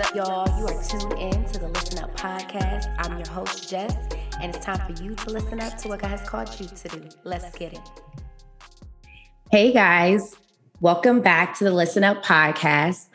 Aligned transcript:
Up, 0.00 0.14
y'all? 0.14 0.58
You 0.60 0.66
are 0.66 0.82
tuned 0.84 1.12
in 1.14 1.44
to 1.46 1.58
the 1.58 1.66
Listen 1.66 1.98
Up 1.98 2.16
podcast. 2.16 2.94
I'm 2.98 3.18
your 3.18 3.28
host, 3.28 3.68
Jess, 3.68 3.96
and 4.40 4.54
it's 4.54 4.64
time 4.64 4.78
for 4.78 5.02
you 5.02 5.16
to 5.16 5.30
listen 5.30 5.60
up 5.60 5.76
to 5.78 5.88
what 5.88 6.00
God 6.00 6.10
has 6.10 6.28
called 6.28 6.48
you 6.60 6.68
to 6.68 6.88
do. 6.88 7.08
Let's 7.24 7.50
get 7.58 7.72
it. 7.72 7.80
Hey, 9.50 9.72
guys. 9.72 10.36
Welcome 10.80 11.20
back 11.20 11.58
to 11.58 11.64
the 11.64 11.72
Listen 11.72 12.04
Up 12.04 12.24
podcast. 12.24 13.06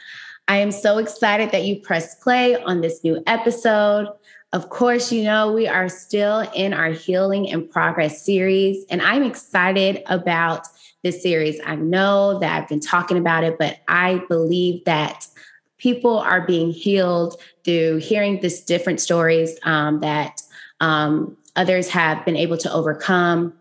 I 0.50 0.58
am 0.58 0.74
so 0.74 0.98
excited 0.98 1.52
that 1.52 1.64
you 1.64 1.80
pressed 1.80 2.20
play 2.20 2.62
on 2.62 2.82
this 2.82 3.02
new 3.02 3.24
episode. 3.28 4.08
Of 4.52 4.70
course, 4.70 5.10
you 5.10 5.24
know, 5.24 5.54
we 5.54 5.68
are 5.68 5.88
still 5.88 6.42
in 6.54 6.74
our 6.74 6.90
Healing 6.90 7.50
and 7.50 7.70
Progress 7.70 8.26
series, 8.26 8.84
and 8.90 9.02
I'm 9.02 9.24
excited 9.24 10.04
about 10.08 10.68
this 11.02 11.24
series. 11.24 11.62
I 11.66 11.76
know 11.76 12.40
that 12.40 12.62
I've 12.62 12.68
been 12.68 12.82
talking 12.82 13.18
about 13.18 13.46
it, 13.46 13.58
but 13.58 13.80
I 13.88 14.22
believe 14.28 14.84
that 14.84 15.28
people 15.78 16.20
are 16.20 16.42
being 16.42 16.72
healed 16.72 17.42
through 17.64 17.98
hearing 17.98 18.40
this 18.42 18.64
different 18.64 19.00
stories 19.00 19.58
um, 19.64 20.00
that 20.02 20.42
um, 20.80 21.38
others 21.56 21.90
have 21.90 22.24
been 22.26 22.36
able 22.36 22.58
to 22.58 22.72
overcome. 22.72 23.54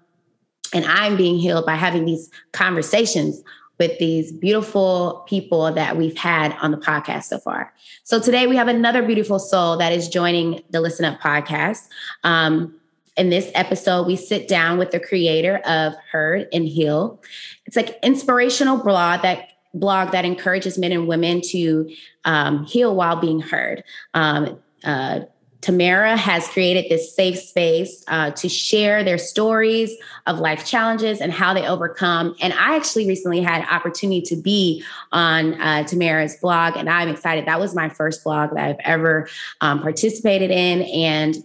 And 0.74 0.84
I'm 0.86 1.16
being 1.16 1.38
healed 1.38 1.66
by 1.66 1.74
having 1.74 2.04
these 2.04 2.30
conversations 2.52 3.42
with 3.78 3.98
these 3.98 4.32
beautiful 4.32 5.24
people 5.26 5.72
that 5.72 5.96
we've 5.96 6.16
had 6.16 6.56
on 6.60 6.70
the 6.70 6.76
podcast 6.76 7.24
so 7.24 7.38
far. 7.38 7.72
So 8.04 8.20
today 8.20 8.46
we 8.46 8.56
have 8.56 8.68
another 8.68 9.02
beautiful 9.02 9.38
soul 9.38 9.76
that 9.78 9.92
is 9.92 10.08
joining 10.08 10.62
the 10.70 10.80
Listen 10.80 11.04
Up 11.04 11.20
podcast. 11.20 11.88
Um, 12.22 12.74
in 13.16 13.28
this 13.28 13.50
episode, 13.54 14.06
we 14.06 14.16
sit 14.16 14.48
down 14.48 14.78
with 14.78 14.90
the 14.90 15.00
creator 15.00 15.56
of 15.66 15.94
Heard 16.10 16.48
and 16.52 16.66
Heal. 16.66 17.20
It's 17.66 17.76
like 17.76 17.98
inspirational 18.02 18.78
blog 18.78 19.22
that 19.22 19.51
blog 19.74 20.12
that 20.12 20.24
encourages 20.24 20.78
men 20.78 20.92
and 20.92 21.08
women 21.08 21.40
to 21.40 21.90
um, 22.24 22.64
heal 22.64 22.94
while 22.94 23.16
being 23.16 23.40
heard. 23.40 23.82
Um, 24.14 24.60
uh, 24.84 25.20
Tamara 25.62 26.16
has 26.16 26.48
created 26.48 26.90
this 26.90 27.14
safe 27.14 27.38
space 27.38 28.04
uh, 28.08 28.32
to 28.32 28.48
share 28.48 29.04
their 29.04 29.16
stories 29.16 29.96
of 30.26 30.40
life 30.40 30.66
challenges 30.66 31.20
and 31.20 31.32
how 31.32 31.54
they 31.54 31.66
overcome. 31.66 32.34
And 32.42 32.52
I 32.52 32.74
actually 32.74 33.06
recently 33.06 33.40
had 33.40 33.64
opportunity 33.70 34.22
to 34.22 34.36
be 34.36 34.84
on 35.12 35.60
uh, 35.60 35.84
Tamara's 35.84 36.36
blog, 36.36 36.76
and 36.76 36.90
I'm 36.90 37.08
excited. 37.08 37.46
That 37.46 37.60
was 37.60 37.76
my 37.76 37.88
first 37.88 38.24
blog 38.24 38.50
that 38.50 38.58
I've 38.58 38.80
ever 38.80 39.28
um, 39.60 39.80
participated 39.80 40.50
in, 40.50 40.82
and 40.82 41.36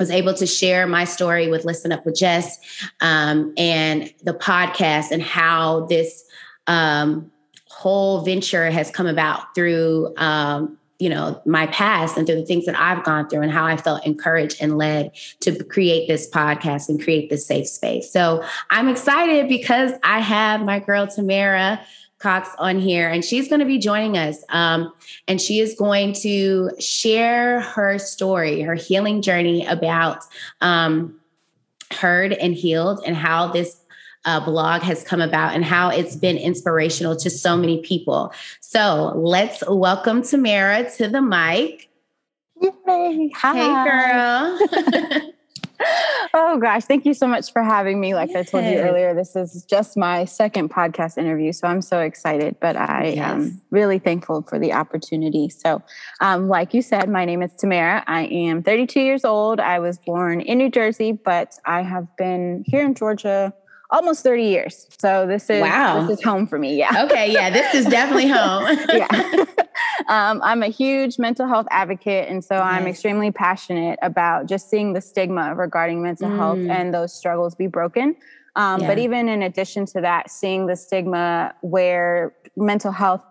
was 0.00 0.10
able 0.10 0.34
to 0.34 0.46
share 0.46 0.86
my 0.88 1.04
story 1.04 1.48
with 1.48 1.64
Listen 1.64 1.92
Up 1.92 2.04
with 2.04 2.16
Jess 2.16 2.58
um, 3.00 3.52
and 3.56 4.12
the 4.22 4.34
podcast 4.34 5.12
and 5.12 5.22
how 5.22 5.86
this 5.86 6.24
um, 6.66 7.30
whole 7.78 8.22
venture 8.22 8.72
has 8.72 8.90
come 8.90 9.06
about 9.06 9.54
through 9.54 10.12
um, 10.16 10.76
you 10.98 11.08
know 11.08 11.40
my 11.46 11.64
past 11.68 12.16
and 12.16 12.26
through 12.26 12.34
the 12.34 12.44
things 12.44 12.66
that 12.66 12.76
i've 12.76 13.04
gone 13.04 13.28
through 13.28 13.40
and 13.40 13.52
how 13.52 13.64
i 13.64 13.76
felt 13.76 14.04
encouraged 14.04 14.60
and 14.60 14.76
led 14.76 15.12
to 15.38 15.62
create 15.66 16.08
this 16.08 16.28
podcast 16.28 16.88
and 16.88 17.00
create 17.00 17.30
this 17.30 17.46
safe 17.46 17.68
space. 17.68 18.10
So 18.10 18.44
i'm 18.72 18.88
excited 18.88 19.48
because 19.48 19.92
i 20.02 20.18
have 20.18 20.62
my 20.62 20.80
girl 20.80 21.06
tamara 21.06 21.80
cox 22.18 22.48
on 22.58 22.80
here 22.80 23.08
and 23.08 23.24
she's 23.24 23.46
going 23.46 23.60
to 23.60 23.64
be 23.66 23.78
joining 23.78 24.18
us 24.18 24.42
um, 24.48 24.92
and 25.28 25.40
she 25.40 25.60
is 25.60 25.76
going 25.76 26.12
to 26.14 26.72
share 26.80 27.60
her 27.60 27.96
story 27.96 28.60
her 28.60 28.74
healing 28.74 29.22
journey 29.22 29.64
about 29.66 30.24
um, 30.62 31.16
heard 31.92 32.32
and 32.32 32.54
healed 32.54 33.00
and 33.06 33.14
how 33.16 33.46
this 33.46 33.77
uh, 34.28 34.40
blog 34.40 34.82
has 34.82 35.02
come 35.02 35.22
about 35.22 35.54
and 35.54 35.64
how 35.64 35.88
it's 35.88 36.14
been 36.14 36.36
inspirational 36.36 37.16
to 37.16 37.30
so 37.30 37.56
many 37.56 37.80
people. 37.80 38.30
So 38.60 39.14
let's 39.16 39.62
welcome 39.66 40.22
Tamara 40.22 40.90
to 40.96 41.08
the 41.08 41.22
mic. 41.22 41.88
Yay. 42.60 43.30
Hi. 43.34 43.54
Hey, 43.54 45.20
girl. 45.20 45.32
oh 46.34 46.58
gosh, 46.58 46.84
thank 46.84 47.06
you 47.06 47.14
so 47.14 47.26
much 47.26 47.50
for 47.54 47.62
having 47.62 48.00
me. 48.00 48.14
Like 48.14 48.28
yes. 48.28 48.48
I 48.48 48.50
told 48.50 48.64
you 48.66 48.78
earlier, 48.78 49.14
this 49.14 49.34
is 49.34 49.64
just 49.64 49.96
my 49.96 50.26
second 50.26 50.68
podcast 50.68 51.16
interview, 51.16 51.52
so 51.52 51.66
I'm 51.66 51.80
so 51.80 52.00
excited. 52.00 52.56
But 52.60 52.76
I 52.76 53.14
yes. 53.16 53.30
am 53.30 53.62
really 53.70 53.98
thankful 53.98 54.42
for 54.42 54.58
the 54.58 54.74
opportunity. 54.74 55.48
So, 55.48 55.80
um, 56.20 56.48
like 56.48 56.74
you 56.74 56.82
said, 56.82 57.08
my 57.08 57.24
name 57.24 57.40
is 57.40 57.52
Tamara. 57.54 58.04
I 58.06 58.24
am 58.26 58.62
32 58.62 59.00
years 59.00 59.24
old. 59.24 59.58
I 59.58 59.78
was 59.78 59.96
born 59.96 60.42
in 60.42 60.58
New 60.58 60.68
Jersey, 60.68 61.12
but 61.12 61.54
I 61.64 61.80
have 61.80 62.14
been 62.18 62.64
here 62.66 62.84
in 62.84 62.94
Georgia 62.94 63.54
almost 63.90 64.22
30 64.22 64.44
years. 64.44 64.86
So 64.98 65.26
this 65.26 65.48
is 65.50 65.62
wow. 65.62 66.06
this 66.06 66.18
is 66.18 66.24
home 66.24 66.46
for 66.46 66.58
me. 66.58 66.76
Yeah. 66.76 67.04
Okay. 67.04 67.32
Yeah. 67.32 67.50
This 67.50 67.74
is 67.74 67.86
definitely 67.86 68.28
home. 68.28 68.78
yeah. 68.92 69.08
um, 70.08 70.40
I'm 70.42 70.62
a 70.62 70.68
huge 70.68 71.18
mental 71.18 71.46
health 71.46 71.66
advocate. 71.70 72.28
And 72.28 72.44
so. 72.44 72.56
I'm 72.56 72.86
extremely 72.86 73.30
passionate 73.30 73.98
about 74.02 74.46
just 74.46 74.68
seeing 74.68 74.92
the 74.92 75.00
stigma 75.00 75.54
regarding 75.54 76.02
mental 76.02 76.28
mm. 76.28 76.36
health 76.36 76.58
and 76.58 76.92
those 76.92 77.12
struggles 77.12 77.54
be 77.54 77.66
broken. 77.66 78.14
Um, 78.56 78.80
yeah. 78.80 78.86
But 78.88 78.98
even 78.98 79.28
in 79.28 79.42
addition 79.42 79.86
to 79.86 80.00
that, 80.00 80.30
seeing 80.30 80.66
the 80.66 80.76
stigma 80.76 81.54
where 81.62 82.34
mental 82.56 82.92
health 82.92 83.24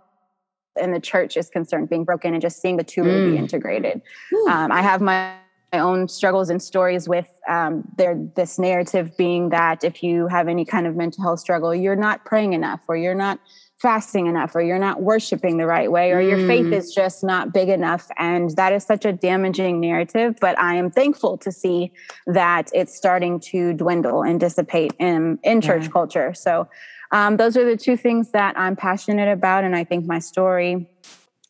and 0.79 0.93
the 0.93 0.99
church 0.99 1.37
is 1.37 1.49
concerned 1.49 1.89
being 1.89 2.03
broken 2.03 2.33
and 2.33 2.41
just 2.41 2.61
seeing 2.61 2.77
the 2.77 2.83
two 2.83 3.01
mm. 3.01 3.05
really 3.05 3.31
be 3.31 3.37
integrated. 3.37 4.01
Um, 4.47 4.71
I 4.71 4.81
have 4.81 5.01
my 5.01 5.33
my 5.73 5.79
own 5.79 6.07
struggles 6.07 6.49
and 6.49 6.61
stories 6.61 7.07
with 7.09 7.27
um, 7.47 7.83
there 7.97 8.15
this 8.35 8.57
narrative 8.57 9.15
being 9.17 9.49
that 9.49 9.83
if 9.83 10.01
you 10.01 10.27
have 10.27 10.47
any 10.47 10.65
kind 10.65 10.87
of 10.87 10.95
mental 10.95 11.23
health 11.23 11.39
struggle 11.39 11.73
you're 11.73 11.95
not 11.95 12.25
praying 12.25 12.53
enough 12.53 12.81
or 12.87 12.95
you're 12.95 13.15
not 13.15 13.39
fasting 13.77 14.25
enough 14.25 14.55
or 14.55 14.61
you're 14.61 14.79
not 14.79 15.03
worshiping 15.03 15.57
the 15.57 15.65
right 15.65 15.91
way 15.91 16.11
or 16.11 16.21
mm. 16.21 16.29
your 16.29 16.47
faith 16.47 16.65
mm. 16.65 16.73
is 16.73 16.93
just 16.93 17.23
not 17.23 17.53
big 17.53 17.69
enough 17.69 18.09
and 18.17 18.51
that 18.51 18.73
is 18.73 18.83
such 18.83 19.05
a 19.05 19.13
damaging 19.13 19.79
narrative 19.79 20.35
but 20.41 20.57
i 20.57 20.73
am 20.73 20.89
thankful 20.89 21.37
to 21.37 21.51
see 21.51 21.91
that 22.25 22.71
it's 22.73 22.95
starting 22.95 23.39
to 23.39 23.73
dwindle 23.73 24.23
and 24.23 24.39
dissipate 24.39 24.93
in 24.99 25.37
in 25.43 25.61
church 25.61 25.83
yeah. 25.83 25.89
culture 25.89 26.33
so 26.33 26.67
um, 27.11 27.37
those 27.37 27.55
are 27.55 27.63
the 27.63 27.77
two 27.77 27.95
things 27.95 28.31
that 28.31 28.57
i'm 28.57 28.75
passionate 28.75 29.31
about 29.31 29.63
and 29.63 29.75
i 29.75 29.83
think 29.83 30.05
my 30.05 30.19
story 30.19 30.89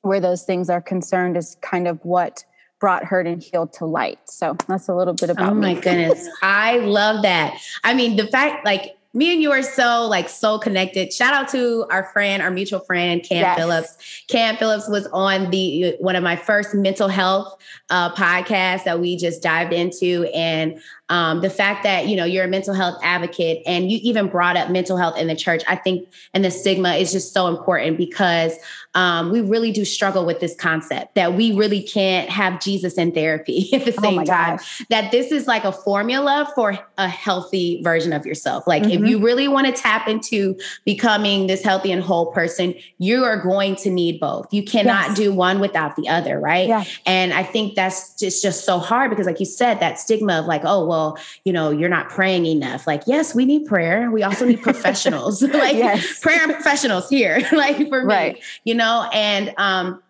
where 0.02 0.20
those 0.20 0.44
things 0.44 0.70
are 0.70 0.82
concerned 0.82 1.38
is 1.38 1.56
kind 1.62 1.88
of 1.88 2.04
what 2.04 2.44
brought 2.80 3.04
Heard 3.04 3.28
and 3.28 3.42
Healed 3.42 3.74
to 3.74 3.86
light. 3.86 4.20
So 4.26 4.56
that's 4.68 4.88
a 4.88 4.96
little 4.96 5.14
bit 5.14 5.30
about. 5.30 5.52
Oh 5.52 5.56
my 5.56 5.76
me. 5.76 5.82
goodness, 5.82 6.28
I 6.42 6.78
love 6.78 7.24
that. 7.24 7.60
I 7.84 7.94
mean, 7.94 8.16
the 8.16 8.28
fact 8.28 8.66
like 8.66 8.98
me 9.14 9.34
and 9.34 9.42
you 9.42 9.52
are 9.52 9.64
so 9.64 10.06
like 10.08 10.30
so 10.30 10.60
connected. 10.60 11.12
Shout 11.12 11.34
out 11.34 11.50
to 11.50 11.86
our 11.90 12.04
friend, 12.14 12.42
our 12.44 12.52
mutual 12.52 12.80
friend, 12.82 13.24
Cam 13.24 13.40
yes. 13.40 13.58
Phillips. 13.58 14.24
Cam 14.28 14.58
Phillips 14.58 14.88
was 14.88 15.08
on 15.08 15.50
the 15.50 15.96
one 16.00 16.16
of 16.16 16.24
my 16.24 16.36
first 16.36 16.76
mental 16.76 17.08
health 17.08 17.58
uh, 17.90 18.14
podcasts 18.14 18.84
that 18.84 19.00
we 19.00 19.18
just 19.18 19.42
dived 19.42 19.74
into, 19.74 20.30
and 20.36 20.80
um, 21.10 21.42
the 21.42 21.50
fact 21.50 21.84
that 21.84 22.08
you 22.08 22.16
know 22.16 22.26
you're 22.26 22.46
a 22.46 22.50
mental 22.50 22.74
health 22.74 23.00
advocate 23.02 23.64
and 23.66 23.92
you 23.92 24.00
even 24.04 24.28
brought 24.28 24.58
up 24.58 24.70
mental 24.70 24.98
health 24.98 25.18
in 25.18 25.28
the 25.28 25.36
church 25.36 25.64
i 25.68 25.76
think 25.76 26.08
and 26.34 26.44
the 26.44 26.52
stigma 26.52 26.96
is 26.96 27.12
just 27.12 27.34
so 27.34 27.48
important 27.48 27.98
because 27.98 28.54
um, 28.98 29.32
we 29.32 29.40
really 29.40 29.72
do 29.72 29.86
struggle 29.86 30.26
with 30.26 30.42
this 30.42 30.56
concept 30.56 31.16
that 31.16 31.34
we 31.36 31.56
really 31.56 31.82
can't 31.82 32.30
have 32.30 32.60
jesus 32.60 32.96
in 32.96 33.14
therapy 33.14 33.70
at 33.74 33.86
the 33.86 33.94
oh 33.98 34.02
same 34.02 34.20
oh 34.20 34.26
time 34.26 34.58
gosh. 34.58 34.84
that 34.90 35.12
this 35.12 35.32
is 35.32 35.48
like 35.48 35.64
a 35.64 35.72
formula 35.72 36.52
for 36.54 36.78
a 36.98 37.08
healthy 37.08 37.82
version 37.84 38.12
of 38.12 38.26
yourself 38.26 38.68
like 38.68 38.84
mm-hmm. 38.84 39.04
if 39.04 39.10
you 39.10 39.24
really 39.24 39.48
want 39.48 39.66
to 39.68 39.72
tap 39.72 40.08
into 40.08 40.60
becoming 40.84 41.48
this 41.48 41.64
healthy 41.64 41.92
and 41.92 42.04
whole 42.04 42.32
person 42.34 42.74
you 42.98 43.24
are 43.24 43.42
going 43.42 43.76
to 43.76 43.90
need 43.90 44.20
both 44.20 44.52
you 44.52 44.64
cannot 44.64 45.10
yes. 45.10 45.18
do 45.18 45.34
one 45.34 45.60
without 45.60 45.96
the 45.96 46.10
other 46.10 46.40
right 46.40 46.68
yes. 46.68 47.00
and 47.06 47.34
i 47.34 47.44
think 47.44 47.76
that's 47.76 48.14
just 48.16 48.42
just 48.42 48.66
so 48.66 48.80
hard 48.80 49.10
because 49.10 49.26
like 49.26 49.40
you 49.40 49.46
said 49.46 49.80
that 49.80 49.98
stigma 49.98 50.40
of 50.40 50.46
like 50.46 50.62
oh 50.66 50.86
well 50.86 51.18
you 51.44 51.54
know, 51.54 51.70
you're 51.70 51.90
not 51.90 52.10
praying 52.10 52.46
enough. 52.46 52.88
Like, 52.88 53.04
yes, 53.08 53.34
we 53.34 53.46
need 53.46 53.66
prayer. 53.66 54.12
We 54.12 54.24
also 54.24 54.46
need 54.46 54.62
professionals, 54.62 55.42
like 55.64 55.76
yes. 55.76 56.20
prayer 56.20 56.44
and 56.44 56.54
professionals 56.54 57.10
here, 57.10 57.40
like 57.52 57.78
for 57.88 58.04
me, 58.04 58.14
right. 58.14 58.44
you 58.64 58.76
know, 58.76 58.87
and, 59.14 59.54
um, 59.58 60.02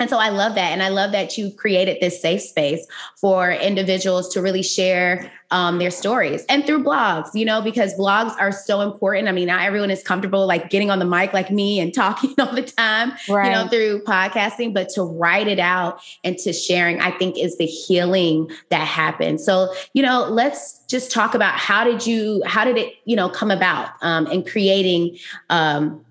and 0.00 0.10
so 0.10 0.18
I 0.18 0.28
love 0.28 0.56
that. 0.56 0.72
And 0.72 0.82
I 0.82 0.88
love 0.88 1.12
that 1.12 1.38
you 1.38 1.52
created 1.52 1.98
this 2.00 2.20
safe 2.20 2.42
space 2.42 2.86
for 3.16 3.52
individuals 3.52 4.28
to 4.34 4.42
really 4.42 4.62
share 4.62 5.30
um, 5.52 5.78
their 5.78 5.90
stories 5.90 6.44
and 6.48 6.66
through 6.66 6.82
blogs, 6.82 7.28
you 7.32 7.44
know, 7.44 7.62
because 7.62 7.94
blogs 7.94 8.34
are 8.40 8.50
so 8.50 8.80
important. 8.80 9.28
I 9.28 9.32
mean, 9.32 9.46
not 9.46 9.62
everyone 9.62 9.92
is 9.92 10.02
comfortable 10.02 10.46
like 10.46 10.68
getting 10.68 10.90
on 10.90 10.98
the 10.98 11.04
mic 11.04 11.32
like 11.32 11.50
me 11.52 11.78
and 11.78 11.94
talking 12.04 12.34
all 12.40 12.52
the 12.52 12.62
time, 12.62 13.12
right. 13.28 13.46
you 13.46 13.52
know, 13.52 13.68
through 13.68 14.02
podcasting, 14.02 14.74
but 14.74 14.88
to 14.90 15.02
write 15.04 15.46
it 15.46 15.60
out 15.60 16.00
and 16.24 16.36
to 16.38 16.52
sharing, 16.52 17.00
I 17.00 17.12
think 17.12 17.38
is 17.38 17.56
the 17.58 17.66
healing 17.66 18.50
that 18.70 18.86
happens. 18.86 19.44
So, 19.44 19.72
you 19.92 20.02
know, 20.02 20.26
let's 20.28 20.80
just 20.88 21.12
talk 21.12 21.34
about 21.36 21.54
how 21.54 21.84
did 21.84 22.04
you, 22.04 22.42
how 22.46 22.64
did 22.64 22.76
it, 22.76 22.94
you 23.04 23.14
know, 23.14 23.28
come 23.28 23.52
about 23.52 23.90
um, 24.02 24.26
in 24.26 24.44
creating 24.44 25.18
um, 25.50 26.04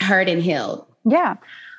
Heard 0.00 0.28
and 0.28 0.42
Healed? 0.42 0.85
Yeah. 1.06 1.36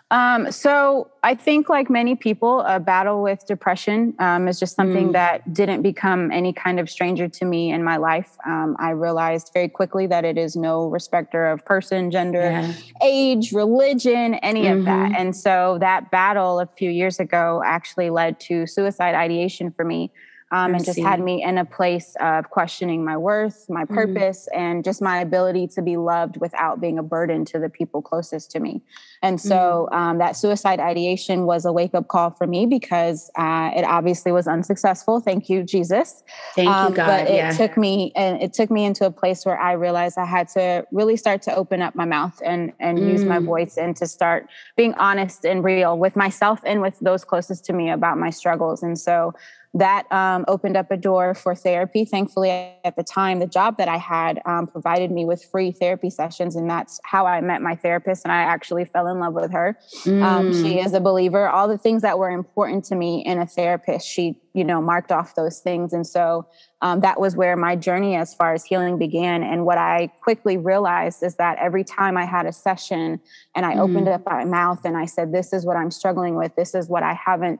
Um, 0.09 0.53
so 0.53 1.11
I 1.21 1.35
think, 1.35 1.67
like 1.67 1.89
many 1.89 2.15
people, 2.15 2.61
a 2.61 2.79
battle 2.79 3.21
with 3.21 3.45
depression 3.45 4.13
um, 4.19 4.47
is 4.47 4.57
just 4.57 4.73
something 4.73 5.09
mm. 5.09 5.11
that 5.11 5.53
didn't 5.53 5.81
become 5.81 6.31
any 6.31 6.53
kind 6.53 6.79
of 6.79 6.89
stranger 6.89 7.27
to 7.27 7.43
me 7.43 7.73
in 7.73 7.83
my 7.83 7.97
life. 7.97 8.37
Um, 8.45 8.77
I 8.79 8.91
realized 8.91 9.51
very 9.53 9.67
quickly 9.67 10.07
that 10.07 10.23
it 10.23 10.37
is 10.37 10.55
no 10.55 10.87
respecter 10.87 11.47
of 11.47 11.65
person, 11.65 12.09
gender, 12.09 12.39
yeah. 12.39 12.73
age, 13.03 13.51
religion, 13.51 14.35
any 14.35 14.63
mm-hmm. 14.63 14.79
of 14.79 14.85
that. 14.85 15.11
Mm-hmm. 15.11 15.21
And 15.21 15.35
so 15.35 15.77
that 15.81 16.09
battle 16.09 16.61
a 16.61 16.67
few 16.67 16.89
years 16.89 17.19
ago 17.19 17.61
actually 17.65 18.09
led 18.09 18.39
to 18.41 18.65
suicide 18.65 19.13
ideation 19.13 19.71
for 19.71 19.83
me 19.83 20.09
um, 20.51 20.73
and 20.73 20.85
just 20.85 20.99
had 20.99 21.19
me 21.19 21.43
in 21.43 21.57
a 21.57 21.65
place 21.65 22.15
of 22.21 22.49
questioning 22.49 23.03
my 23.03 23.17
worth, 23.17 23.65
my 23.69 23.83
mm-hmm. 23.83 23.93
purpose, 23.93 24.47
mm-hmm. 24.51 24.61
and 24.61 24.83
just 24.83 25.01
my 25.01 25.19
ability 25.19 25.67
to 25.67 25.81
be 25.81 25.97
loved 25.97 26.37
without 26.37 26.79
being 26.79 26.97
a 26.97 27.03
burden 27.03 27.43
to 27.45 27.59
the 27.59 27.69
people 27.69 28.01
closest 28.01 28.51
to 28.51 28.59
me. 28.59 28.81
And 29.21 29.41
so 29.41 29.89
mm-hmm. 29.91 29.95
um, 29.95 30.17
that 30.19 30.37
suicide 30.37 30.79
ideation 30.79 31.45
was 31.45 31.65
a 31.65 31.73
wake 31.73 31.93
up 31.93 32.07
call 32.07 32.31
for 32.31 32.47
me 32.47 32.65
because 32.65 33.29
uh, 33.35 33.71
it 33.75 33.83
obviously 33.83 34.31
was 34.31 34.47
unsuccessful. 34.47 35.19
Thank 35.19 35.49
you, 35.49 35.63
Jesus. 35.63 36.23
Thank 36.55 36.69
um, 36.69 36.91
you, 36.91 36.95
God. 36.95 37.07
But 37.07 37.29
it 37.29 37.35
yeah. 37.35 37.51
took 37.51 37.75
me 37.75 38.13
and 38.15 38.41
it 38.41 38.53
took 38.53 38.71
me 38.71 38.85
into 38.85 39.05
a 39.05 39.11
place 39.11 39.45
where 39.45 39.59
I 39.59 39.73
realized 39.73 40.17
I 40.17 40.25
had 40.25 40.47
to 40.49 40.85
really 40.91 41.17
start 41.17 41.41
to 41.43 41.55
open 41.55 41.81
up 41.81 41.93
my 41.93 42.05
mouth 42.05 42.41
and 42.45 42.71
and 42.79 42.97
mm. 42.99 43.11
use 43.11 43.25
my 43.25 43.39
mm. 43.39 43.45
voice 43.45 43.77
and 43.77 43.95
to 43.97 44.07
start 44.07 44.47
being 44.77 44.93
honest 44.93 45.45
and 45.45 45.63
real 45.63 45.97
with 45.97 46.15
myself 46.15 46.61
and 46.65 46.81
with 46.81 46.97
those 46.99 47.25
closest 47.25 47.65
to 47.65 47.73
me 47.73 47.89
about 47.89 48.17
my 48.17 48.29
struggles. 48.29 48.81
And 48.81 48.97
so 48.97 49.33
that 49.77 50.11
um, 50.11 50.43
opened 50.47 50.75
up 50.75 50.89
a 50.89 50.97
door 50.97 51.35
for 51.35 51.53
therapy. 51.53 52.03
Thankfully, 52.03 52.49
at 52.83 52.95
the 52.95 53.03
time, 53.03 53.39
the 53.39 53.47
job 53.47 53.77
that 53.77 53.87
I 53.87 53.97
had 53.97 54.41
um, 54.45 54.65
provided 54.65 55.11
me 55.11 55.25
with 55.25 55.43
free 55.43 55.71
therapy 55.71 56.09
sessions, 56.09 56.55
and 56.55 56.69
that's 56.69 56.99
how 57.03 57.27
I 57.27 57.41
met 57.41 57.61
my 57.61 57.75
therapist. 57.75 58.25
And 58.25 58.31
I 58.31 58.41
actually 58.41 58.85
fell 58.85 59.07
in 59.07 59.19
love 59.19 59.33
with 59.33 59.51
her. 59.51 59.77
Mm. 60.03 60.23
Um, 60.23 60.53
she 60.53 60.75
mm. 60.75 60.85
is 60.85 60.93
a 60.93 60.99
believer. 60.99 61.47
All 61.47 61.67
the 61.67 61.77
things 61.77 62.01
that 62.01 62.17
were 62.17 62.31
important 62.31 62.85
to 62.85 62.95
me 62.95 63.23
in 63.25 63.37
a 63.39 63.45
therapist, 63.45 64.07
she 64.07 64.39
you 64.53 64.63
know 64.63 64.81
marked 64.81 65.11
off 65.11 65.35
those 65.35 65.59
things, 65.59 65.93
and 65.93 66.05
so 66.05 66.47
um, 66.81 67.01
that 67.01 67.19
was 67.19 67.35
where 67.35 67.55
my 67.55 67.75
journey 67.75 68.15
as 68.15 68.33
far 68.33 68.53
as 68.53 68.63
healing 68.63 68.97
began. 68.97 69.43
And 69.43 69.65
what 69.65 69.77
I 69.77 70.11
quickly 70.21 70.57
realized 70.57 71.21
is 71.21 71.35
that 71.35 71.57
every 71.59 71.83
time 71.83 72.17
I 72.17 72.25
had 72.25 72.45
a 72.45 72.53
session 72.53 73.19
and 73.55 73.65
I 73.65 73.75
mm. 73.75 73.79
opened 73.79 74.07
up 74.07 74.23
my 74.25 74.43
mouth 74.43 74.85
and 74.85 74.97
I 74.97 75.05
said, 75.05 75.31
"This 75.31 75.53
is 75.53 75.65
what 75.65 75.77
I'm 75.77 75.91
struggling 75.91 76.35
with. 76.35 76.55
This 76.55 76.73
is 76.73 76.89
what 76.89 77.03
I 77.03 77.13
haven't." 77.13 77.59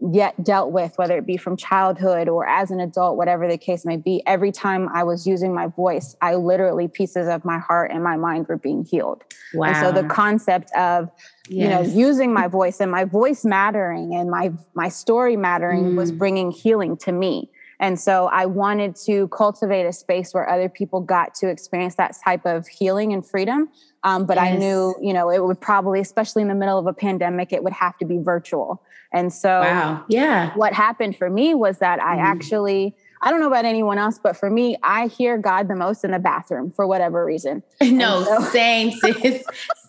Yet 0.00 0.42
dealt 0.42 0.72
with, 0.72 0.96
whether 0.96 1.16
it 1.16 1.26
be 1.26 1.36
from 1.36 1.56
childhood 1.56 2.28
or 2.28 2.46
as 2.46 2.70
an 2.70 2.80
adult, 2.80 3.16
whatever 3.16 3.48
the 3.48 3.56
case 3.56 3.84
may 3.86 3.96
be, 3.96 4.22
every 4.26 4.52
time 4.52 4.88
I 4.92 5.04
was 5.04 5.26
using 5.26 5.54
my 5.54 5.68
voice, 5.68 6.16
I 6.20 6.34
literally 6.34 6.88
pieces 6.88 7.28
of 7.28 7.44
my 7.44 7.58
heart 7.58 7.90
and 7.90 8.02
my 8.02 8.16
mind 8.16 8.48
were 8.48 8.58
being 8.58 8.84
healed. 8.84 9.22
Wow. 9.54 9.66
And 9.66 9.76
so 9.76 9.92
the 9.92 10.06
concept 10.08 10.70
of 10.76 11.10
yes. 11.48 11.62
you 11.62 11.68
know 11.68 11.80
using 12.06 12.32
my 12.32 12.48
voice 12.48 12.80
and 12.80 12.90
my 12.90 13.04
voice 13.04 13.44
mattering 13.44 14.14
and 14.14 14.30
my 14.30 14.52
my 14.74 14.88
story 14.88 15.36
mattering 15.36 15.92
mm. 15.92 15.96
was 15.96 16.12
bringing 16.12 16.50
healing 16.50 16.96
to 16.98 17.12
me. 17.12 17.50
And 17.80 17.98
so 17.98 18.26
I 18.26 18.46
wanted 18.46 18.96
to 19.06 19.28
cultivate 19.28 19.84
a 19.84 19.92
space 19.92 20.32
where 20.32 20.48
other 20.48 20.68
people 20.68 21.00
got 21.00 21.34
to 21.36 21.48
experience 21.48 21.96
that 21.96 22.16
type 22.24 22.46
of 22.46 22.66
healing 22.66 23.12
and 23.12 23.26
freedom. 23.26 23.68
Um, 24.04 24.26
but 24.26 24.36
yes. 24.36 24.54
I 24.54 24.56
knew, 24.56 24.94
you 25.02 25.12
know, 25.12 25.30
it 25.30 25.44
would 25.44 25.60
probably, 25.60 26.00
especially 26.00 26.42
in 26.42 26.48
the 26.48 26.54
middle 26.54 26.78
of 26.78 26.86
a 26.86 26.92
pandemic, 26.92 27.52
it 27.52 27.64
would 27.64 27.72
have 27.72 27.98
to 27.98 28.04
be 28.04 28.18
virtual. 28.18 28.82
And 29.14 29.32
so, 29.32 29.60
wow. 29.60 30.04
yeah, 30.08 30.52
what 30.54 30.72
happened 30.72 31.16
for 31.16 31.30
me 31.30 31.54
was 31.54 31.78
that 31.78 32.02
I 32.02 32.16
mm. 32.16 32.20
actually, 32.20 32.96
I 33.22 33.30
don't 33.30 33.38
know 33.38 33.46
about 33.46 33.64
anyone 33.64 33.96
else, 33.96 34.18
but 34.20 34.36
for 34.36 34.50
me, 34.50 34.76
I 34.82 35.06
hear 35.06 35.38
God 35.38 35.68
the 35.68 35.76
most 35.76 36.04
in 36.04 36.10
the 36.10 36.18
bathroom 36.18 36.72
for 36.72 36.84
whatever 36.86 37.24
reason. 37.24 37.62
No, 37.82 38.24
so- 38.24 38.40
same, 38.50 38.90
sis, 38.90 39.44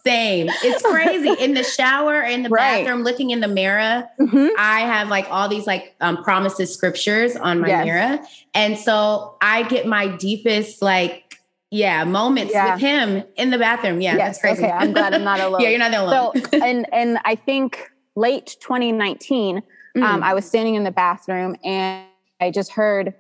same. 0.06 0.48
It's 0.64 0.84
crazy. 0.84 1.32
In 1.44 1.56
the 1.56 1.64
shower, 1.64 2.22
in 2.22 2.44
the 2.44 2.50
right. 2.50 2.84
bathroom, 2.84 3.02
looking 3.02 3.32
in 3.32 3.40
the 3.40 3.48
mirror, 3.48 4.08
mm-hmm. 4.20 4.48
I 4.60 4.82
have 4.82 5.10
like 5.10 5.26
all 5.32 5.50
these 5.50 5.66
like 5.66 5.96
um, 6.02 6.24
promises 6.24 6.72
scriptures 6.72 7.36
on 7.36 7.62
my 7.62 7.68
yes. 7.70 7.86
mirror. 7.86 8.20
And 8.54 8.78
so 8.78 9.38
I 9.42 9.64
get 9.64 9.88
my 9.88 10.08
deepest 10.08 10.84
like 10.84 11.40
yeah, 11.72 12.04
moments 12.04 12.54
yeah. 12.54 12.74
with 12.74 12.82
him 12.82 13.24
in 13.38 13.50
the 13.50 13.58
bathroom. 13.58 14.02
Yeah, 14.02 14.16
yes, 14.16 14.40
that's 14.40 14.40
crazy. 14.40 14.64
Okay, 14.66 14.72
I'm 14.72 14.94
glad 14.94 15.16
I'm 15.16 15.24
not 15.24 15.40
alone. 15.42 15.62
yeah, 15.62 15.70
you're 15.70 15.80
not 15.80 15.94
alone. 15.96 16.32
So, 16.36 16.60
and 16.60 16.86
and 16.94 17.18
I 17.26 17.36
think 17.36 17.92
late 18.16 18.58
2019, 18.60 19.58
um, 19.58 19.64
mm. 19.96 20.04
um, 20.04 20.24
I 20.24 20.34
was 20.34 20.46
standing 20.46 20.76
in 20.76 20.84
the 20.84 20.92
bathroom 20.92 21.56
and 21.64 22.06
I 22.42 22.52
just 22.52 22.72
heard 22.72 23.14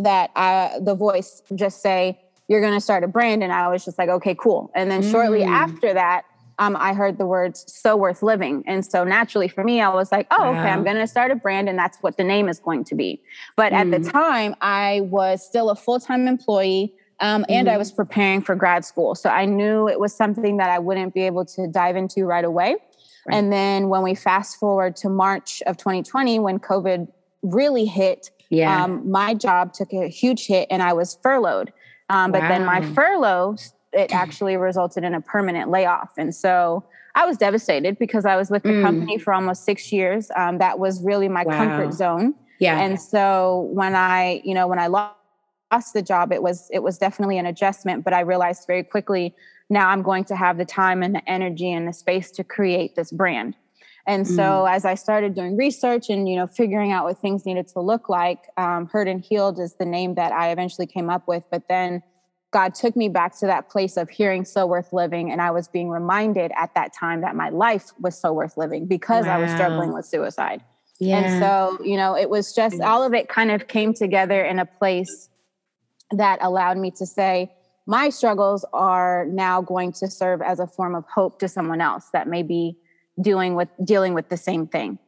that 0.00 0.30
uh, 0.34 0.80
the 0.80 0.94
voice 0.94 1.42
just 1.54 1.82
say, 1.82 2.20
You're 2.48 2.60
going 2.60 2.74
to 2.74 2.80
start 2.80 3.04
a 3.04 3.08
brand. 3.08 3.42
And 3.42 3.52
I 3.52 3.68
was 3.68 3.84
just 3.84 3.98
like, 3.98 4.08
Okay, 4.08 4.34
cool. 4.34 4.70
And 4.74 4.90
then 4.90 5.02
shortly 5.02 5.40
mm. 5.40 5.48
after 5.48 5.92
that, 5.94 6.24
um, 6.58 6.76
I 6.78 6.94
heard 6.94 7.18
the 7.18 7.26
words 7.26 7.64
so 7.68 7.96
worth 7.96 8.22
living. 8.22 8.64
And 8.66 8.84
so 8.84 9.04
naturally 9.04 9.48
for 9.48 9.62
me, 9.62 9.80
I 9.80 9.88
was 9.88 10.10
like, 10.10 10.26
oh, 10.30 10.48
okay, 10.50 10.70
I'm 10.70 10.84
going 10.84 10.96
to 10.96 11.06
start 11.06 11.30
a 11.30 11.34
brand 11.34 11.68
and 11.68 11.78
that's 11.78 11.98
what 11.98 12.16
the 12.16 12.24
name 12.24 12.48
is 12.48 12.58
going 12.58 12.84
to 12.84 12.94
be. 12.94 13.20
But 13.56 13.72
mm. 13.72 13.76
at 13.76 13.90
the 13.90 13.98
mm. 13.98 14.10
time, 14.10 14.54
I 14.60 15.02
was 15.02 15.46
still 15.46 15.70
a 15.70 15.76
full 15.76 16.00
time 16.00 16.26
employee. 16.26 16.94
Um, 17.20 17.46
and 17.48 17.66
mm. 17.68 17.72
I 17.72 17.78
was 17.78 17.92
preparing 17.92 18.42
for 18.42 18.54
grad 18.54 18.84
school. 18.84 19.14
So 19.14 19.30
I 19.30 19.46
knew 19.46 19.88
it 19.88 19.98
was 19.98 20.14
something 20.14 20.58
that 20.58 20.68
I 20.68 20.78
wouldn't 20.78 21.14
be 21.14 21.22
able 21.22 21.46
to 21.46 21.66
dive 21.66 21.96
into 21.96 22.24
right 22.24 22.44
away. 22.44 22.76
Right. 23.26 23.36
And 23.36 23.52
then 23.52 23.88
when 23.88 24.02
we 24.02 24.14
fast 24.14 24.58
forward 24.58 24.96
to 24.96 25.08
March 25.08 25.62
of 25.66 25.76
2020, 25.76 26.38
when 26.38 26.58
COVID 26.58 27.08
really 27.42 27.84
hit, 27.84 28.30
yeah. 28.48 28.84
Um, 28.84 29.10
my 29.10 29.34
job 29.34 29.72
took 29.72 29.92
a 29.92 30.08
huge 30.08 30.46
hit 30.46 30.68
and 30.70 30.82
I 30.82 30.92
was 30.92 31.18
furloughed. 31.22 31.72
Um, 32.08 32.30
but 32.32 32.42
wow. 32.42 32.48
then 32.48 32.64
my 32.64 32.82
furlough, 32.94 33.56
it 33.92 34.12
actually 34.12 34.56
resulted 34.56 35.04
in 35.04 35.14
a 35.14 35.20
permanent 35.20 35.70
layoff. 35.70 36.12
And 36.16 36.34
so 36.34 36.84
I 37.14 37.24
was 37.26 37.36
devastated 37.36 37.98
because 37.98 38.24
I 38.24 38.36
was 38.36 38.50
with 38.50 38.62
the 38.62 38.70
mm. 38.70 38.82
company 38.82 39.18
for 39.18 39.32
almost 39.32 39.64
six 39.64 39.92
years. 39.92 40.30
Um, 40.36 40.58
that 40.58 40.78
was 40.78 41.02
really 41.02 41.28
my 41.28 41.44
wow. 41.44 41.56
comfort 41.56 41.94
zone. 41.94 42.34
Yeah. 42.58 42.80
And 42.80 43.00
so 43.00 43.68
when 43.72 43.94
I, 43.94 44.40
you 44.44 44.54
know, 44.54 44.66
when 44.66 44.78
I 44.78 44.86
lost 44.86 45.92
the 45.92 46.02
job, 46.02 46.32
it 46.32 46.42
was 46.42 46.68
it 46.72 46.82
was 46.82 46.98
definitely 46.98 47.38
an 47.38 47.46
adjustment. 47.46 48.04
But 48.04 48.12
I 48.12 48.20
realized 48.20 48.66
very 48.66 48.82
quickly 48.82 49.34
now 49.68 49.88
I'm 49.88 50.02
going 50.02 50.24
to 50.24 50.36
have 50.36 50.58
the 50.58 50.64
time 50.64 51.02
and 51.02 51.14
the 51.14 51.28
energy 51.28 51.72
and 51.72 51.88
the 51.88 51.92
space 51.92 52.30
to 52.32 52.44
create 52.44 52.94
this 52.94 53.10
brand. 53.10 53.56
And 54.06 54.26
so 54.26 54.42
mm. 54.42 54.70
as 54.70 54.84
I 54.84 54.94
started 54.94 55.34
doing 55.34 55.56
research 55.56 56.08
and 56.08 56.28
you 56.28 56.36
know 56.36 56.46
figuring 56.46 56.92
out 56.92 57.04
what 57.04 57.18
things 57.18 57.44
needed 57.44 57.66
to 57.68 57.80
look 57.80 58.08
like, 58.08 58.38
um, 58.56 58.86
Heard 58.86 59.08
and 59.08 59.20
Healed 59.20 59.58
is 59.58 59.74
the 59.74 59.84
name 59.84 60.14
that 60.14 60.32
I 60.32 60.50
eventually 60.52 60.86
came 60.86 61.10
up 61.10 61.26
with. 61.26 61.42
But 61.50 61.64
then 61.68 62.02
God 62.52 62.74
took 62.74 62.94
me 62.94 63.08
back 63.08 63.36
to 63.40 63.46
that 63.46 63.68
place 63.68 63.96
of 63.96 64.08
hearing 64.08 64.44
so 64.44 64.64
worth 64.64 64.92
living, 64.92 65.32
and 65.32 65.42
I 65.42 65.50
was 65.50 65.66
being 65.66 65.88
reminded 65.88 66.52
at 66.56 66.72
that 66.74 66.92
time 66.94 67.22
that 67.22 67.34
my 67.34 67.48
life 67.48 67.90
was 67.98 68.16
so 68.16 68.32
worth 68.32 68.56
living 68.56 68.86
because 68.86 69.26
wow. 69.26 69.38
I 69.38 69.42
was 69.42 69.50
struggling 69.50 69.92
with 69.92 70.06
suicide. 70.06 70.62
Yeah. 71.00 71.18
And 71.18 71.42
so 71.42 71.84
you 71.84 71.96
know 71.96 72.16
it 72.16 72.30
was 72.30 72.54
just 72.54 72.80
all 72.80 73.02
of 73.02 73.12
it 73.12 73.28
kind 73.28 73.50
of 73.50 73.66
came 73.66 73.92
together 73.92 74.40
in 74.44 74.60
a 74.60 74.66
place 74.66 75.28
that 76.12 76.38
allowed 76.40 76.78
me 76.78 76.92
to 76.92 77.06
say 77.06 77.52
my 77.86 78.08
struggles 78.08 78.64
are 78.72 79.26
now 79.26 79.62
going 79.62 79.92
to 79.92 80.10
serve 80.10 80.42
as 80.42 80.58
a 80.58 80.66
form 80.66 80.94
of 80.94 81.04
hope 81.06 81.38
to 81.38 81.48
someone 81.48 81.80
else 81.80 82.08
that 82.12 82.28
may 82.28 82.42
be 82.42 82.76
dealing 83.20 83.54
with 83.54 83.68
dealing 83.84 84.12
with 84.12 84.28
the 84.28 84.36
same 84.36 84.66
thing 84.66 84.98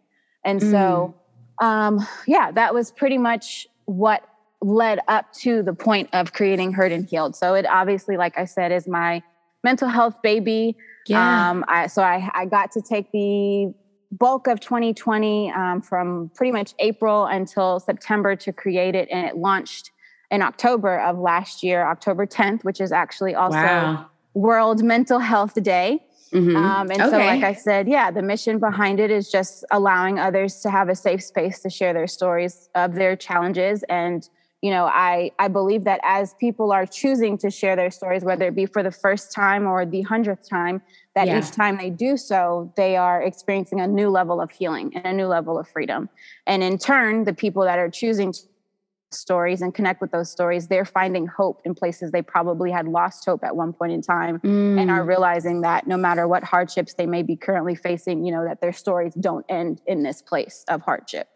and 0.45 0.61
mm. 0.61 0.71
so 0.71 1.15
um, 1.61 2.07
yeah 2.27 2.51
that 2.53 2.73
was 2.73 2.91
pretty 2.91 3.19
much 3.19 3.67
what 3.85 4.23
led 4.61 5.01
up 5.09 5.33
to 5.33 5.63
the 5.63 5.75
point 5.75 6.09
of 6.13 6.33
creating 6.33 6.73
Heard 6.73 6.93
and 6.93 7.09
Healed 7.09 7.37
so 7.37 7.55
it 7.55 7.67
obviously 7.67 8.17
like 8.17 8.39
i 8.39 8.45
said 8.45 8.73
is 8.73 8.89
my 8.89 9.23
mental 9.63 9.89
health 9.89 10.23
baby 10.23 10.77
yeah. 11.07 11.51
um, 11.51 11.65
I, 11.69 11.87
so 11.87 12.03
I, 12.03 12.31
I 12.35 12.45
got 12.47 12.73
to 12.73 12.83
take 12.83 13.11
the 13.13 13.73
bulk 14.11 14.47
of 14.47 14.61
2020 14.61 15.53
um, 15.53 15.83
from 15.83 16.31
pretty 16.35 16.53
much 16.53 16.75
april 16.79 17.27
until 17.27 17.79
september 17.79 18.35
to 18.37 18.53
create 18.53 18.95
it 18.95 19.09
and 19.11 19.27
it 19.27 19.37
launched 19.37 19.91
in 20.31 20.43
October 20.43 21.01
of 21.01 21.19
last 21.19 21.63
year, 21.63 21.87
October 21.87 22.27
10th, 22.27 22.65
which 22.65 22.81
is 22.81 22.93
actually 22.93 23.35
also 23.35 23.57
wow. 23.57 24.07
World 24.35 24.83
Mental 24.83 25.19
Health 25.19 25.61
Day. 25.63 26.05
Mm-hmm. 26.33 26.57
Um, 26.57 26.91
and 26.91 27.01
okay. 27.01 27.11
so, 27.11 27.19
like 27.19 27.43
I 27.43 27.55
said, 27.55 27.89
yeah, 27.89 28.11
the 28.11 28.21
mission 28.21 28.59
behind 28.59 29.01
it 29.01 29.11
is 29.11 29.31
just 29.31 29.65
allowing 29.71 30.19
others 30.19 30.61
to 30.61 30.71
have 30.71 30.91
a 30.91 30.95
safe 30.95 31.23
space 31.23 31.61
to 31.61 31.71
share 31.71 31.95
their 31.95 32.07
stories 32.07 32.69
of 32.75 32.95
their 32.95 33.17
challenges. 33.17 33.83
And, 33.89 34.29
you 34.61 34.71
know, 34.71 34.85
I, 34.85 35.31
I 35.39 35.49
believe 35.49 35.85
that 35.85 36.01
as 36.03 36.35
people 36.35 36.71
are 36.71 36.85
choosing 36.85 37.39
to 37.39 37.51
share 37.51 37.77
their 37.77 37.91
stories, 37.91 38.25
whether 38.25 38.47
it 38.49 38.55
be 38.55 38.67
for 38.67 38.83
the 38.83 38.91
first 38.91 39.33
time 39.33 39.67
or 39.67 39.87
the 39.87 40.03
hundredth 40.03 40.47
time, 40.47 40.83
that 41.15 41.29
yeah. 41.29 41.39
each 41.39 41.51
time 41.51 41.79
they 41.79 41.89
do 41.89 42.19
so, 42.19 42.71
they 42.77 42.99
are 42.99 43.23
experiencing 43.23 43.81
a 43.81 43.87
new 43.87 44.11
level 44.11 44.39
of 44.39 44.51
healing 44.51 44.95
and 44.95 45.07
a 45.07 45.13
new 45.15 45.27
level 45.27 45.59
of 45.59 45.67
freedom. 45.67 46.11
And 46.47 46.63
in 46.63 46.77
turn, 46.77 47.25
the 47.25 47.33
people 47.33 47.63
that 47.63 47.79
are 47.79 47.89
choosing 47.89 48.33
to 48.33 48.41
stories 49.11 49.63
and 49.63 49.75
connect 49.75 50.01
with 50.01 50.11
those 50.11 50.31
stories, 50.31 50.69
they're 50.69 50.85
finding 50.85 51.27
hope 51.27 51.61
in 51.65 51.75
places 51.75 52.11
they 52.11 52.23
probably 52.23 52.71
had 52.71 52.87
lost 52.87 53.25
hope 53.25 53.43
at 53.45 53.57
one 53.57 53.73
point 53.73 53.93
in 53.93 54.03
time 54.03 54.39
mm. 54.41 54.81
and 54.81 54.91
are 54.91 55.03
mm. 55.03 55.09
realizing 55.09 55.63
that 55.63 55.87
no 55.87 55.97
matter 55.97 56.29
what 56.29 56.45
hardships 56.45 56.95
they 56.95 57.07
may 57.07 57.23
be 57.23 57.37
currently 57.37 57.75
facing, 57.75 58.25
you 58.25 58.33
know, 58.33 58.45
that 58.45 58.61
their 58.61 58.73
stories 58.73 59.15
don't 59.15 59.47
end 59.49 59.81
in 59.87 60.03
this 60.03 60.23
place 60.23 60.65
of 60.69 60.83
hardship. 60.83 61.29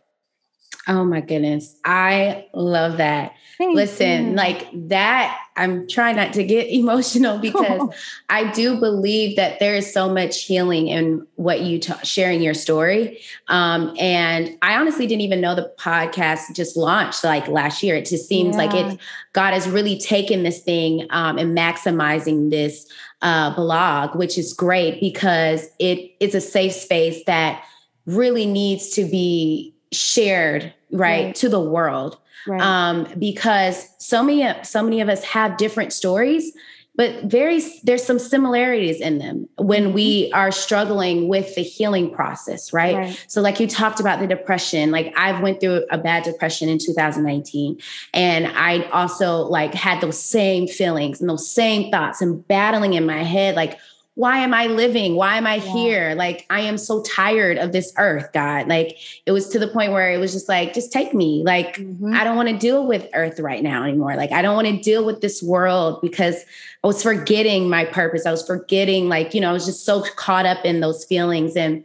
Oh 0.88 1.04
my 1.04 1.20
goodness. 1.20 1.76
I 1.84 2.46
love 2.54 2.96
that. 2.96 3.34
Thank 3.56 3.76
Listen, 3.76 4.30
you. 4.30 4.34
like 4.34 4.66
that, 4.88 5.38
I'm 5.56 5.86
trying 5.86 6.16
not 6.16 6.32
to 6.32 6.42
get 6.42 6.66
emotional 6.70 7.38
because 7.38 7.88
I 8.28 8.50
do 8.50 8.80
believe 8.80 9.36
that 9.36 9.60
there 9.60 9.76
is 9.76 9.92
so 9.92 10.12
much 10.12 10.44
healing 10.44 10.88
in 10.88 11.24
what 11.36 11.60
you 11.60 11.78
t- 11.78 11.92
sharing 12.02 12.42
your 12.42 12.54
story. 12.54 13.20
Um, 13.46 13.94
and 14.00 14.58
I 14.62 14.74
honestly 14.74 15.06
didn't 15.06 15.20
even 15.20 15.40
know 15.40 15.54
the 15.54 15.72
podcast 15.78 16.54
just 16.54 16.76
launched 16.76 17.22
like 17.22 17.46
last 17.46 17.82
year. 17.84 17.94
It 17.94 18.06
just 18.06 18.26
seems 18.26 18.56
yeah. 18.56 18.64
like 18.64 18.74
it, 18.74 18.98
God 19.34 19.52
has 19.52 19.68
really 19.68 19.98
taken 19.98 20.42
this 20.42 20.62
thing 20.62 21.06
um, 21.10 21.38
and 21.38 21.56
maximizing 21.56 22.50
this 22.50 22.88
uh, 23.20 23.54
blog, 23.54 24.16
which 24.16 24.36
is 24.36 24.52
great 24.52 25.00
because 25.00 25.68
it 25.78 26.10
is 26.18 26.34
a 26.34 26.40
safe 26.40 26.72
space 26.72 27.22
that 27.26 27.62
really 28.04 28.46
needs 28.46 28.90
to 28.90 29.04
be 29.04 29.71
shared 29.92 30.72
right, 30.90 31.26
right. 31.26 31.34
to 31.36 31.48
the 31.48 31.60
world 31.60 32.18
right. 32.46 32.60
um, 32.60 33.06
because 33.18 33.88
so 33.98 34.22
many 34.22 34.52
so 34.64 34.82
many 34.82 35.00
of 35.00 35.08
us 35.08 35.22
have 35.24 35.56
different 35.56 35.92
stories 35.92 36.52
but 36.94 37.24
very 37.24 37.62
there's 37.84 38.04
some 38.04 38.18
similarities 38.18 39.00
in 39.00 39.18
them 39.18 39.48
when 39.56 39.92
we 39.92 40.24
mm-hmm. 40.24 40.34
are 40.34 40.50
struggling 40.50 41.28
with 41.28 41.54
the 41.54 41.62
healing 41.62 42.10
process 42.10 42.72
right? 42.72 42.96
right? 42.96 43.24
so 43.28 43.40
like 43.40 43.58
you 43.60 43.66
talked 43.66 44.00
about 44.00 44.20
the 44.20 44.26
depression 44.26 44.90
like 44.90 45.12
i've 45.16 45.40
went 45.40 45.60
through 45.60 45.84
a 45.90 45.98
bad 45.98 46.22
depression 46.22 46.68
in 46.68 46.78
2019 46.78 47.78
and 48.14 48.46
i 48.48 48.82
also 48.90 49.38
like 49.38 49.74
had 49.74 50.00
those 50.00 50.20
same 50.20 50.66
feelings 50.66 51.20
and 51.20 51.28
those 51.28 51.50
same 51.50 51.90
thoughts 51.90 52.20
and 52.20 52.46
battling 52.48 52.94
in 52.94 53.06
my 53.06 53.22
head 53.22 53.56
like 53.56 53.78
why 54.14 54.38
am 54.38 54.52
I 54.52 54.66
living? 54.66 55.16
Why 55.16 55.38
am 55.38 55.46
I 55.46 55.54
yeah. 55.54 55.72
here? 55.72 56.14
Like, 56.14 56.44
I 56.50 56.60
am 56.60 56.76
so 56.76 57.02
tired 57.02 57.56
of 57.56 57.72
this 57.72 57.94
earth, 57.96 58.30
God. 58.34 58.68
Like, 58.68 58.98
it 59.24 59.32
was 59.32 59.48
to 59.50 59.58
the 59.58 59.68
point 59.68 59.92
where 59.92 60.12
it 60.12 60.18
was 60.18 60.32
just 60.32 60.50
like, 60.50 60.74
just 60.74 60.92
take 60.92 61.14
me. 61.14 61.42
Like, 61.42 61.76
mm-hmm. 61.76 62.14
I 62.14 62.22
don't 62.22 62.36
want 62.36 62.50
to 62.50 62.58
deal 62.58 62.86
with 62.86 63.08
earth 63.14 63.40
right 63.40 63.62
now 63.62 63.84
anymore. 63.84 64.14
Like, 64.16 64.30
I 64.30 64.42
don't 64.42 64.54
want 64.54 64.68
to 64.68 64.78
deal 64.78 65.06
with 65.06 65.22
this 65.22 65.42
world 65.42 66.02
because 66.02 66.44
I 66.84 66.86
was 66.86 67.02
forgetting 67.02 67.70
my 67.70 67.86
purpose. 67.86 68.26
I 68.26 68.30
was 68.30 68.46
forgetting, 68.46 69.08
like, 69.08 69.32
you 69.32 69.40
know, 69.40 69.48
I 69.48 69.52
was 69.54 69.64
just 69.64 69.86
so 69.86 70.02
caught 70.16 70.44
up 70.44 70.62
in 70.66 70.80
those 70.80 71.06
feelings. 71.06 71.56
And 71.56 71.82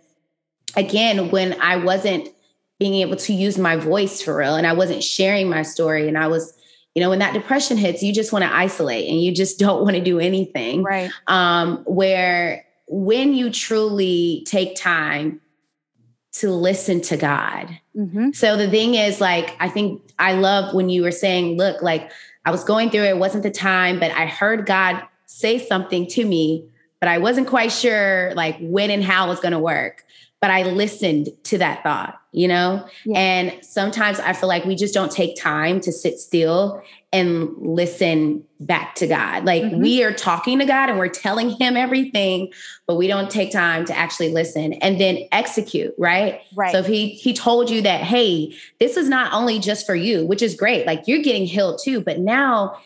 again, 0.75 1.31
when 1.31 1.59
I 1.61 1.77
wasn't 1.77 2.27
being 2.77 2.95
able 2.95 3.15
to 3.15 3.33
use 3.33 3.57
my 3.57 3.77
voice 3.77 4.21
for 4.21 4.35
real 4.35 4.55
and 4.55 4.67
I 4.67 4.73
wasn't 4.73 5.03
sharing 5.03 5.49
my 5.49 5.61
story 5.61 6.07
and 6.09 6.17
I 6.17 6.27
was 6.27 6.56
you 6.97 7.03
know 7.03 7.11
when 7.11 7.19
that 7.19 7.33
depression 7.33 7.77
hits 7.77 8.01
you 8.01 8.11
just 8.11 8.33
want 8.33 8.43
to 8.43 8.51
isolate 8.51 9.07
and 9.07 9.21
you 9.21 9.31
just 9.31 9.59
don't 9.65 9.83
want 9.83 9.95
to 9.95 10.03
do 10.03 10.19
anything. 10.19 10.81
Right. 10.81 11.11
Um 11.27 11.83
where 11.85 12.65
when 12.87 13.35
you 13.35 13.51
truly 13.51 14.43
take 14.47 14.75
time 14.75 15.39
to 16.31 16.49
listen 16.49 17.01
to 17.01 17.17
god. 17.17 17.79
Mm-hmm. 17.95 18.31
so 18.31 18.57
the 18.57 18.67
thing 18.67 18.95
is 18.95 19.21
like 19.21 19.55
i 19.59 19.69
think 19.69 20.01
i 20.17 20.33
love 20.33 20.73
when 20.73 20.89
you 20.89 21.03
were 21.03 21.11
saying 21.11 21.57
look 21.57 21.81
like 21.81 22.11
i 22.45 22.51
was 22.51 22.63
going 22.63 22.89
through 22.91 23.03
it, 23.03 23.09
it 23.09 23.17
wasn't 23.17 23.41
the 23.41 23.51
time 23.51 23.99
but 23.99 24.11
i 24.11 24.27
heard 24.27 24.67
god 24.67 25.03
say 25.25 25.57
something 25.57 26.05
to 26.07 26.23
me 26.23 26.63
but 26.99 27.09
i 27.09 27.17
wasn't 27.17 27.47
quite 27.47 27.71
sure 27.71 28.33
like 28.35 28.55
when 28.59 28.91
and 28.91 29.03
how 29.03 29.25
it 29.25 29.29
was 29.29 29.39
going 29.39 29.51
to 29.51 29.59
work 29.59 30.05
but 30.39 30.51
I 30.51 30.63
listened 30.63 31.29
to 31.45 31.57
that 31.57 31.81
thought, 31.81 32.19
you 32.31 32.47
know? 32.47 32.87
Yeah. 33.05 33.17
And 33.17 33.65
sometimes 33.65 34.19
I 34.19 34.33
feel 34.33 34.47
like 34.47 34.65
we 34.65 34.75
just 34.75 34.93
don't 34.93 35.11
take 35.11 35.35
time 35.35 35.79
to 35.81 35.91
sit 35.91 36.19
still 36.19 36.83
and 37.11 37.55
listen 37.57 38.43
back 38.59 38.93
to 38.95 39.07
God. 39.07 39.45
Like 39.45 39.63
mm-hmm. 39.63 39.81
we 39.81 40.03
are 40.03 40.11
talking 40.11 40.59
to 40.59 40.65
God 40.65 40.89
and 40.89 40.99
we're 40.99 41.07
telling 41.07 41.49
him 41.49 41.75
everything, 41.75 42.51
but 42.85 42.95
we 42.95 43.07
don't 43.07 43.31
take 43.31 43.51
time 43.51 43.85
to 43.85 43.97
actually 43.97 44.29
listen 44.29 44.73
and 44.73 44.99
then 45.01 45.27
execute, 45.31 45.95
right? 45.97 46.41
Right. 46.55 46.71
So 46.71 46.79
if 46.79 46.85
he 46.85 47.09
he 47.09 47.33
told 47.33 47.69
you 47.71 47.81
that, 47.81 48.01
hey, 48.01 48.55
this 48.79 48.97
is 48.97 49.09
not 49.09 49.33
only 49.33 49.57
just 49.57 49.87
for 49.87 49.95
you, 49.95 50.25
which 50.25 50.43
is 50.43 50.55
great. 50.55 50.85
Like 50.85 51.07
you're 51.07 51.23
getting 51.23 51.45
healed 51.45 51.79
too, 51.83 52.01
but 52.01 52.19
now 52.19 52.77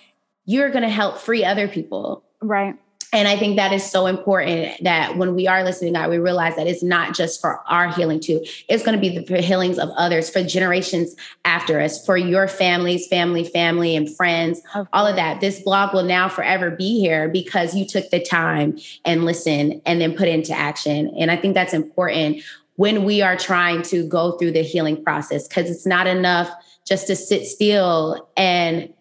you're 0.45 0.69
going 0.69 0.83
to 0.83 0.89
help 0.89 1.17
free 1.17 1.43
other 1.43 1.67
people. 1.67 2.23
Right. 2.41 2.75
And 3.13 3.27
I 3.27 3.35
think 3.35 3.57
that 3.57 3.73
is 3.73 3.89
so 3.89 4.05
important 4.05 4.83
that 4.83 5.17
when 5.17 5.35
we 5.35 5.47
are 5.47 5.63
listening 5.63 5.93
God, 5.93 6.09
we 6.09 6.17
realize 6.17 6.55
that 6.55 6.67
it's 6.67 6.83
not 6.83 7.13
just 7.13 7.41
for 7.41 7.61
our 7.67 7.91
healing 7.91 8.21
too. 8.21 8.43
It's 8.69 8.83
going 8.83 8.95
to 8.95 9.01
be 9.01 9.19
the 9.19 9.41
healings 9.41 9.77
of 9.77 9.89
others 9.97 10.29
for 10.29 10.43
generations 10.43 11.15
after 11.43 11.81
us, 11.81 12.05
for 12.05 12.15
your 12.15 12.47
families, 12.47 13.07
family, 13.07 13.43
family, 13.43 13.95
and 13.95 14.13
friends, 14.15 14.61
all 14.93 15.05
of 15.05 15.17
that. 15.17 15.41
This 15.41 15.61
blog 15.61 15.93
will 15.93 16.03
now 16.03 16.29
forever 16.29 16.71
be 16.71 16.99
here 16.99 17.27
because 17.27 17.75
you 17.75 17.85
took 17.85 18.09
the 18.11 18.21
time 18.21 18.77
and 19.03 19.25
listen 19.25 19.81
and 19.85 19.99
then 19.99 20.15
put 20.15 20.29
into 20.29 20.53
action. 20.53 21.13
And 21.19 21.31
I 21.31 21.35
think 21.35 21.53
that's 21.53 21.73
important 21.73 22.41
when 22.77 23.03
we 23.03 23.21
are 23.21 23.35
trying 23.35 23.81
to 23.83 24.07
go 24.07 24.37
through 24.37 24.51
the 24.51 24.63
healing 24.63 25.03
process 25.03 25.47
because 25.47 25.69
it's 25.69 25.85
not 25.85 26.07
enough 26.07 26.49
just 26.85 27.07
to 27.07 27.15
sit 27.15 27.45
still 27.45 28.29
and 28.37 28.91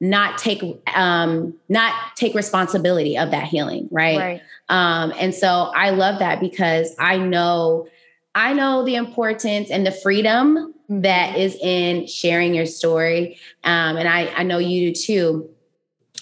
not 0.00 0.38
take 0.38 0.62
um 0.96 1.54
not 1.68 1.94
take 2.16 2.34
responsibility 2.34 3.18
of 3.18 3.30
that 3.30 3.44
healing 3.44 3.88
right, 3.90 4.18
right. 4.18 4.42
um 4.68 5.12
and 5.18 5.34
so 5.34 5.72
i 5.74 5.90
love 5.90 6.20
that 6.20 6.40
because 6.40 6.94
i 6.98 7.18
know 7.18 7.88
i 8.34 8.52
know 8.52 8.84
the 8.84 8.94
importance 8.94 9.70
and 9.70 9.84
the 9.84 9.90
freedom 9.90 10.72
that 10.88 11.34
mm-hmm. 11.36 11.66
in 11.66 12.06
sharing 12.06 12.54
your 12.54 12.66
story 12.66 13.38
um 13.64 13.96
and 13.96 14.08
i 14.08 14.26
i 14.36 14.42
know 14.44 14.58
you 14.58 14.92
do 14.92 14.94
too 14.94 15.50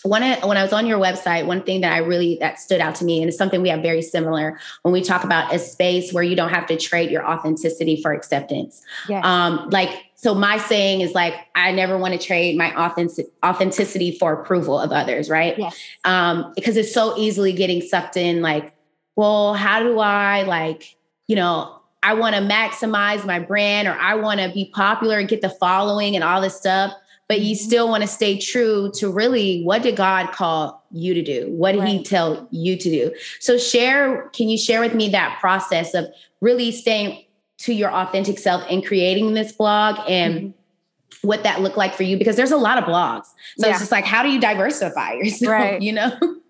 one 0.07 0.23
when 0.23 0.57
I 0.57 0.63
was 0.63 0.73
on 0.73 0.87
your 0.87 0.99
website, 0.99 1.47
one 1.47 1.63
thing 1.63 1.81
that 1.81 1.93
I 1.93 1.99
really 1.99 2.39
that 2.41 2.59
stood 2.61 2.81
out 2.81 2.95
to 2.97 3.05
me, 3.05 3.21
and 3.21 3.29
it's 3.29 3.37
something 3.37 3.61
we 3.61 3.69
have 3.69 3.83
very 3.83 4.03
similar 4.03 4.59
when 4.83 4.93
we 4.93 5.03
talk 5.03 5.25
about 5.25 5.53
a 5.55 5.59
space 5.59 6.13
where 6.13 6.23
you 6.23 6.37
don't 6.37 6.51
have 6.51 6.67
to 6.67 6.77
trade 6.77 7.11
your 7.11 7.27
authenticity 7.29 8.01
for 8.01 8.13
acceptance. 8.13 8.83
Yes. 9.09 9.25
Um, 9.25 9.69
like 9.71 10.06
so 10.17 10.35
my 10.35 10.59
saying 10.59 11.03
is 11.03 11.13
like 11.13 11.35
I 11.55 11.73
never 11.73 11.97
want 11.97 12.19
to 12.19 12.27
trade 12.27 12.57
my 12.57 12.75
authentic, 12.75 13.27
authenticity 13.45 14.19
for 14.19 14.33
approval 14.33 14.79
of 14.79 14.91
others, 14.91 15.31
right? 15.31 15.57
Yes. 15.59 15.79
Um, 16.05 16.53
because 16.57 16.77
it's 16.77 16.93
so 16.93 17.17
easily 17.17 17.53
getting 17.53 17.81
sucked 17.83 18.17
in 18.17 18.43
like, 18.43 18.75
well, 19.15 19.55
how 19.55 19.83
do 19.83 19.99
I 19.99 20.43
like, 20.43 20.97
you 21.27 21.37
know, 21.37 21.81
I 22.03 22.15
want 22.15 22.35
to 22.35 22.41
maximize 22.41 23.25
my 23.25 23.39
brand 23.39 23.89
or 23.89 23.93
I 23.93 24.15
want 24.15 24.41
to 24.41 24.51
be 24.53 24.71
popular 24.75 25.19
and 25.19 25.29
get 25.29 25.43
the 25.43 25.51
following 25.51 26.15
and 26.15 26.25
all 26.25 26.41
this 26.41 26.57
stuff 26.57 26.93
but 27.29 27.41
you 27.41 27.57
mm-hmm. 27.57 27.65
still 27.65 27.89
want 27.89 28.03
to 28.03 28.09
stay 28.09 28.39
true 28.39 28.91
to 28.95 29.11
really 29.11 29.63
what 29.63 29.83
did 29.83 29.97
God 29.97 30.33
call 30.33 30.85
you 30.93 31.15
to 31.15 31.23
do? 31.23 31.51
What 31.51 31.73
did 31.73 31.81
right. 31.81 31.89
he 31.89 32.03
tell 32.03 32.49
you 32.51 32.77
to 32.77 32.91
do? 32.91 33.15
So 33.41 33.59
share, 33.59 34.29
can 34.31 34.49
you 34.49 34.59
share 34.59 34.81
with 34.81 34.95
me 34.95 35.09
that 35.11 35.39
process 35.41 35.95
of 35.95 36.07
really 36.41 36.71
staying 36.71 37.25
to 37.59 37.73
your 37.73 37.91
authentic 37.91 38.39
self 38.39 38.65
and 38.71 38.85
creating 38.85 39.35
this 39.35 39.53
blog 39.53 39.99
and 40.09 40.35
mm-hmm. 40.35 41.27
what 41.29 41.43
that 41.43 41.61
looked 41.61 41.77
like 41.77 41.95
for 41.95 42.03
you? 42.03 42.17
Because 42.17 42.37
there's 42.37 42.53
a 42.53 42.57
lot 42.57 42.79
of 42.79 42.85
blogs. 42.85 43.27
So 43.59 43.67
yeah. 43.67 43.73
it's 43.73 43.81
just 43.81 43.93
like, 43.93 44.05
how 44.05 44.23
do 44.23 44.31
you 44.31 44.41
diversify 44.41 45.13
yourself? 45.23 45.53
Right. 45.53 45.83
You 45.83 45.93
know? 45.93 46.41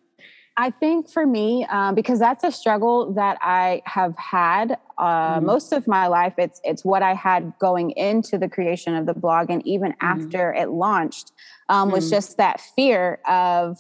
I 0.59 0.71
think 0.71 1.11
for 1.11 1.27
me, 1.27 1.67
um, 1.69 1.95
because 1.95 2.19
that's 2.19 2.43
a 2.43 2.51
struggle 2.51 3.13
that 3.13 3.39
I 3.43 3.83
have 3.85 4.17
had 4.17 4.79
uh, 4.97 5.37
mm-hmm. 5.37 5.47
most 5.47 5.73
of 5.73 5.87
my 5.87 6.07
life. 6.07 6.33
It's 6.39 6.61
it's 6.65 6.83
what 6.83 7.03
I 7.03 7.13
had 7.13 7.53
going 7.59 7.91
into 7.91 8.39
the 8.39 8.49
creation 8.49 8.95
of 8.95 9.05
the 9.05 9.13
blog, 9.13 9.51
and 9.51 9.67
even 9.67 9.93
mm-hmm. 9.93 10.23
after 10.23 10.55
it 10.55 10.71
launched, 10.71 11.33
um, 11.69 11.91
was 11.91 12.07
mm-hmm. 12.07 12.15
just 12.15 12.39
that 12.39 12.61
fear 12.75 13.19
of 13.29 13.79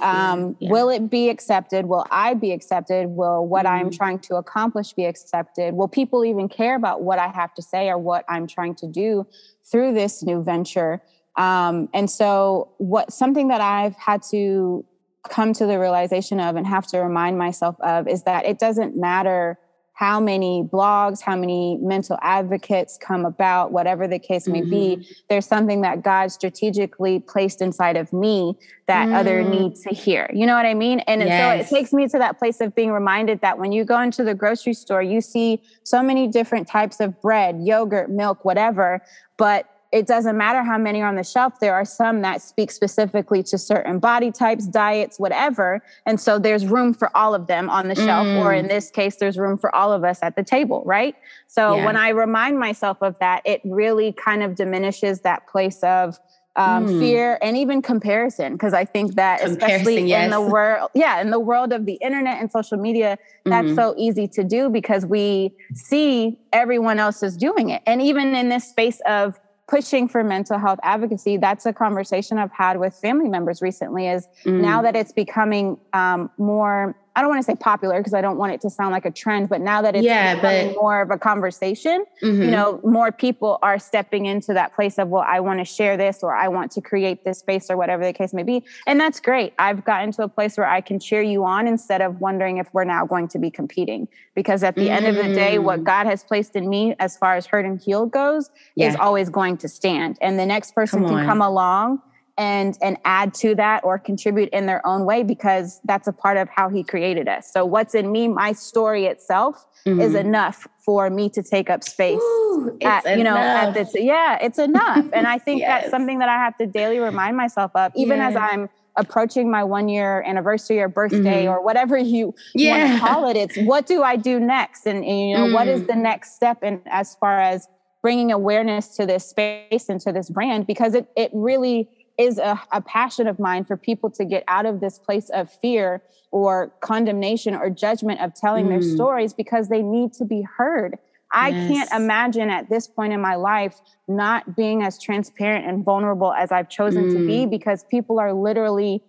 um, 0.00 0.56
yeah. 0.58 0.70
will 0.70 0.88
it 0.90 1.10
be 1.10 1.28
accepted? 1.28 1.86
Will 1.86 2.06
I 2.10 2.34
be 2.34 2.52
accepted? 2.52 3.06
Will 3.08 3.46
what 3.46 3.66
I'm 3.66 3.86
mm-hmm. 3.86 3.96
trying 3.96 4.18
to 4.20 4.36
accomplish 4.36 4.92
be 4.92 5.04
accepted? 5.04 5.74
Will 5.74 5.88
people 5.88 6.24
even 6.24 6.48
care 6.48 6.76
about 6.76 7.02
what 7.02 7.18
I 7.18 7.28
have 7.28 7.54
to 7.54 7.62
say 7.62 7.88
or 7.88 7.98
what 7.98 8.24
I'm 8.28 8.46
trying 8.46 8.74
to 8.76 8.86
do 8.86 9.26
through 9.70 9.94
this 9.94 10.22
new 10.22 10.42
venture? 10.42 11.02
Um, 11.36 11.88
and 11.94 12.10
so, 12.10 12.72
what 12.78 13.12
something 13.12 13.48
that 13.48 13.60
I've 13.60 13.94
had 13.96 14.22
to 14.30 14.84
come 15.28 15.52
to 15.52 15.66
the 15.66 15.78
realization 15.78 16.40
of 16.40 16.56
and 16.56 16.66
have 16.66 16.86
to 16.88 16.98
remind 16.98 17.38
myself 17.38 17.76
of 17.80 18.08
is 18.08 18.24
that 18.24 18.44
it 18.46 18.58
doesn't 18.58 18.96
matter 18.96 19.58
how 19.98 20.20
many 20.20 20.62
blogs, 20.62 21.20
how 21.20 21.34
many 21.34 21.76
mental 21.80 22.16
advocates 22.22 22.96
come 23.02 23.24
about, 23.24 23.72
whatever 23.72 24.06
the 24.06 24.20
case 24.20 24.46
may 24.46 24.60
mm-hmm. 24.60 24.70
be, 24.70 25.08
there's 25.28 25.44
something 25.44 25.80
that 25.80 26.04
God 26.04 26.30
strategically 26.30 27.18
placed 27.18 27.60
inside 27.60 27.96
of 27.96 28.12
me 28.12 28.56
that 28.86 29.08
mm. 29.08 29.14
other 29.14 29.42
need 29.42 29.74
to 29.74 29.92
hear. 29.92 30.30
You 30.32 30.46
know 30.46 30.54
what 30.54 30.66
I 30.66 30.74
mean? 30.74 31.00
And 31.08 31.22
yes. 31.22 31.42
so 31.42 31.76
it 31.76 31.76
takes 31.76 31.92
me 31.92 32.06
to 32.10 32.18
that 32.18 32.38
place 32.38 32.60
of 32.60 32.76
being 32.76 32.92
reminded 32.92 33.40
that 33.40 33.58
when 33.58 33.72
you 33.72 33.84
go 33.84 34.00
into 34.00 34.22
the 34.22 34.36
grocery 34.36 34.72
store, 34.72 35.02
you 35.02 35.20
see 35.20 35.60
so 35.82 36.00
many 36.00 36.28
different 36.28 36.68
types 36.68 37.00
of 37.00 37.20
bread, 37.20 37.58
yogurt, 37.60 38.08
milk, 38.08 38.44
whatever, 38.44 39.02
but 39.36 39.68
it 39.90 40.06
doesn't 40.06 40.36
matter 40.36 40.62
how 40.62 40.76
many 40.76 41.00
are 41.00 41.08
on 41.08 41.16
the 41.16 41.24
shelf. 41.24 41.60
There 41.60 41.74
are 41.74 41.84
some 41.84 42.20
that 42.20 42.42
speak 42.42 42.70
specifically 42.70 43.42
to 43.44 43.56
certain 43.56 43.98
body 43.98 44.30
types, 44.30 44.66
diets, 44.66 45.18
whatever. 45.18 45.82
And 46.04 46.20
so 46.20 46.38
there's 46.38 46.66
room 46.66 46.92
for 46.92 47.14
all 47.16 47.34
of 47.34 47.46
them 47.46 47.70
on 47.70 47.88
the 47.88 47.94
shelf, 47.94 48.26
mm. 48.26 48.44
or 48.44 48.52
in 48.52 48.66
mm. 48.66 48.68
this 48.68 48.90
case, 48.90 49.16
there's 49.16 49.38
room 49.38 49.56
for 49.56 49.74
all 49.74 49.92
of 49.92 50.04
us 50.04 50.18
at 50.22 50.36
the 50.36 50.42
table, 50.42 50.82
right? 50.84 51.16
So 51.46 51.76
yeah. 51.76 51.86
when 51.86 51.96
I 51.96 52.10
remind 52.10 52.58
myself 52.58 52.98
of 53.00 53.18
that, 53.20 53.40
it 53.46 53.62
really 53.64 54.12
kind 54.12 54.42
of 54.42 54.54
diminishes 54.54 55.22
that 55.22 55.46
place 55.46 55.82
of 55.82 56.18
um, 56.56 56.88
mm. 56.88 56.98
fear, 56.98 57.38
and 57.40 57.56
even 57.56 57.80
comparison. 57.80 58.54
Because 58.54 58.74
I 58.74 58.84
think 58.84 59.14
that, 59.14 59.42
especially 59.42 60.02
yes. 60.02 60.24
in 60.24 60.30
the 60.30 60.40
world, 60.40 60.90
yeah, 60.92 61.20
in 61.20 61.30
the 61.30 61.38
world 61.38 61.72
of 61.72 61.86
the 61.86 61.94
internet 61.94 62.40
and 62.40 62.50
social 62.50 62.76
media, 62.76 63.16
that's 63.44 63.68
mm-hmm. 63.68 63.76
so 63.76 63.94
easy 63.96 64.26
to 64.28 64.42
do 64.42 64.68
because 64.68 65.06
we 65.06 65.54
see 65.72 66.36
everyone 66.52 66.98
else 66.98 67.22
is 67.22 67.36
doing 67.36 67.70
it. 67.70 67.80
And 67.86 68.02
even 68.02 68.34
in 68.34 68.48
this 68.48 68.68
space 68.68 69.00
of 69.06 69.38
pushing 69.68 70.08
for 70.08 70.24
mental 70.24 70.58
health 70.58 70.78
advocacy 70.82 71.36
that's 71.36 71.66
a 71.66 71.72
conversation 71.72 72.38
i've 72.38 72.52
had 72.52 72.78
with 72.78 72.94
family 72.94 73.28
members 73.28 73.60
recently 73.62 74.08
is 74.08 74.26
mm. 74.44 74.60
now 74.60 74.82
that 74.82 74.96
it's 74.96 75.12
becoming 75.12 75.78
um, 75.92 76.30
more 76.38 76.96
I 77.18 77.20
don't 77.20 77.30
want 77.30 77.40
to 77.40 77.50
say 77.50 77.56
popular 77.56 77.98
because 77.98 78.14
I 78.14 78.20
don't 78.20 78.38
want 78.38 78.52
it 78.52 78.60
to 78.60 78.70
sound 78.70 78.92
like 78.92 79.04
a 79.04 79.10
trend, 79.10 79.48
but 79.48 79.60
now 79.60 79.82
that 79.82 79.96
it's 79.96 80.04
yeah, 80.04 80.40
but, 80.40 80.76
more 80.76 81.02
of 81.02 81.10
a 81.10 81.18
conversation, 81.18 82.04
mm-hmm. 82.22 82.42
you 82.42 82.48
know, 82.48 82.80
more 82.84 83.10
people 83.10 83.58
are 83.60 83.76
stepping 83.80 84.26
into 84.26 84.52
that 84.52 84.72
place 84.72 85.00
of, 85.00 85.08
well, 85.08 85.24
I 85.26 85.40
want 85.40 85.58
to 85.58 85.64
share 85.64 85.96
this 85.96 86.22
or 86.22 86.32
I 86.32 86.46
want 86.46 86.70
to 86.72 86.80
create 86.80 87.24
this 87.24 87.40
space 87.40 87.70
or 87.70 87.76
whatever 87.76 88.04
the 88.04 88.12
case 88.12 88.32
may 88.32 88.44
be. 88.44 88.62
And 88.86 89.00
that's 89.00 89.18
great. 89.18 89.52
I've 89.58 89.84
gotten 89.84 90.12
to 90.12 90.22
a 90.22 90.28
place 90.28 90.56
where 90.56 90.68
I 90.68 90.80
can 90.80 91.00
cheer 91.00 91.20
you 91.20 91.44
on 91.44 91.66
instead 91.66 92.02
of 92.02 92.20
wondering 92.20 92.58
if 92.58 92.68
we're 92.72 92.84
now 92.84 93.04
going 93.04 93.26
to 93.28 93.38
be 93.40 93.50
competing. 93.50 94.06
Because 94.36 94.62
at 94.62 94.76
the 94.76 94.86
mm. 94.86 94.90
end 94.90 95.06
of 95.08 95.16
the 95.16 95.34
day, 95.34 95.58
what 95.58 95.80
mm. 95.80 95.84
God 95.84 96.06
has 96.06 96.22
placed 96.22 96.54
in 96.54 96.68
me 96.68 96.94
as 97.00 97.16
far 97.16 97.34
as 97.34 97.46
heard 97.46 97.64
and 97.64 97.80
healed 97.80 98.12
goes 98.12 98.48
yeah. 98.76 98.90
is 98.90 98.94
always 98.94 99.28
going 99.28 99.56
to 99.56 99.68
stand. 99.68 100.18
And 100.20 100.38
the 100.38 100.46
next 100.46 100.72
person 100.72 101.00
come 101.00 101.16
can 101.16 101.26
come 101.26 101.42
along 101.42 102.00
and 102.38 102.78
and 102.80 102.96
add 103.04 103.34
to 103.34 103.54
that 103.56 103.84
or 103.84 103.98
contribute 103.98 104.48
in 104.50 104.66
their 104.66 104.86
own 104.86 105.04
way 105.04 105.24
because 105.24 105.80
that's 105.84 106.06
a 106.06 106.12
part 106.12 106.36
of 106.36 106.48
how 106.48 106.68
he 106.68 106.82
created 106.82 107.28
us 107.28 107.52
so 107.52 107.64
what's 107.64 107.94
in 107.94 108.10
me 108.10 108.28
my 108.28 108.52
story 108.52 109.04
itself 109.06 109.66
mm-hmm. 109.84 110.00
is 110.00 110.14
enough 110.14 110.66
for 110.78 111.10
me 111.10 111.28
to 111.28 111.42
take 111.42 111.68
up 111.68 111.82
space 111.82 112.20
Ooh, 112.20 112.78
at, 112.82 113.18
you 113.18 113.24
know 113.24 113.36
at 113.36 113.72
this 113.72 113.90
yeah 113.94 114.38
it's 114.40 114.58
enough 114.58 115.04
and 115.12 115.26
i 115.26 115.36
think 115.36 115.60
yes. 115.60 115.82
that's 115.82 115.90
something 115.90 116.20
that 116.20 116.28
i 116.28 116.34
have 116.34 116.56
to 116.56 116.66
daily 116.66 117.00
remind 117.00 117.36
myself 117.36 117.72
of 117.74 117.92
even 117.96 118.18
yeah. 118.18 118.28
as 118.28 118.36
i'm 118.36 118.70
approaching 118.96 119.50
my 119.50 119.62
one 119.62 119.88
year 119.88 120.22
anniversary 120.26 120.80
or 120.80 120.88
birthday 120.88 121.44
mm-hmm. 121.44 121.52
or 121.52 121.62
whatever 121.62 121.96
you 121.96 122.34
yeah. 122.54 122.84
want 122.84 123.00
to 123.00 123.06
call 123.06 123.30
it 123.30 123.36
it's 123.36 123.56
what 123.58 123.86
do 123.86 124.02
i 124.02 124.16
do 124.16 124.38
next 124.38 124.86
and, 124.86 125.04
and 125.04 125.28
you 125.28 125.36
know 125.36 125.46
mm. 125.46 125.52
what 125.52 125.68
is 125.68 125.86
the 125.86 125.92
mm. 125.92 126.02
next 126.02 126.34
step 126.34 126.62
in 126.62 126.80
as 126.86 127.14
far 127.16 127.40
as 127.40 127.68
bringing 128.02 128.32
awareness 128.32 128.96
to 128.96 129.06
this 129.06 129.28
space 129.28 129.88
and 129.88 130.00
to 130.00 130.12
this 130.12 130.30
brand 130.30 130.66
because 130.66 130.94
it 130.94 131.08
it 131.16 131.30
really 131.32 131.88
is 132.18 132.38
a, 132.38 132.60
a, 132.72 132.82
passion 132.82 133.28
of 133.28 133.38
mine 133.38 133.64
for 133.64 133.76
people 133.76 134.10
to 134.10 134.24
get 134.24 134.42
out 134.48 134.66
of 134.66 134.80
this 134.80 134.98
place 134.98 135.30
of 135.30 135.50
fear 135.50 136.02
or 136.32 136.72
condemnation 136.80 137.54
or 137.54 137.70
judgment 137.70 138.20
of 138.20 138.34
telling 138.34 138.66
mm. 138.66 138.70
their 138.70 138.82
stories 138.82 139.32
because 139.32 139.68
they 139.68 139.82
need 139.82 140.12
to 140.12 140.24
be 140.24 140.42
heard. 140.42 140.98
I 141.32 141.50
yes. 141.50 141.70
can't 141.70 142.02
imagine 142.02 142.50
at 142.50 142.68
this 142.68 142.88
point 142.88 143.12
in 143.12 143.20
my 143.20 143.36
life 143.36 143.80
not 144.08 144.56
being 144.56 144.82
as 144.82 145.00
transparent 145.00 145.66
and 145.66 145.84
vulnerable 145.84 146.32
as 146.32 146.50
I've 146.50 146.68
chosen 146.68 147.04
mm. 147.04 147.12
to 147.12 147.26
be 147.26 147.46
mm. 147.46 147.50
because 147.50 147.84
people 147.84 148.18
are 148.18 148.32
literally 148.32 149.02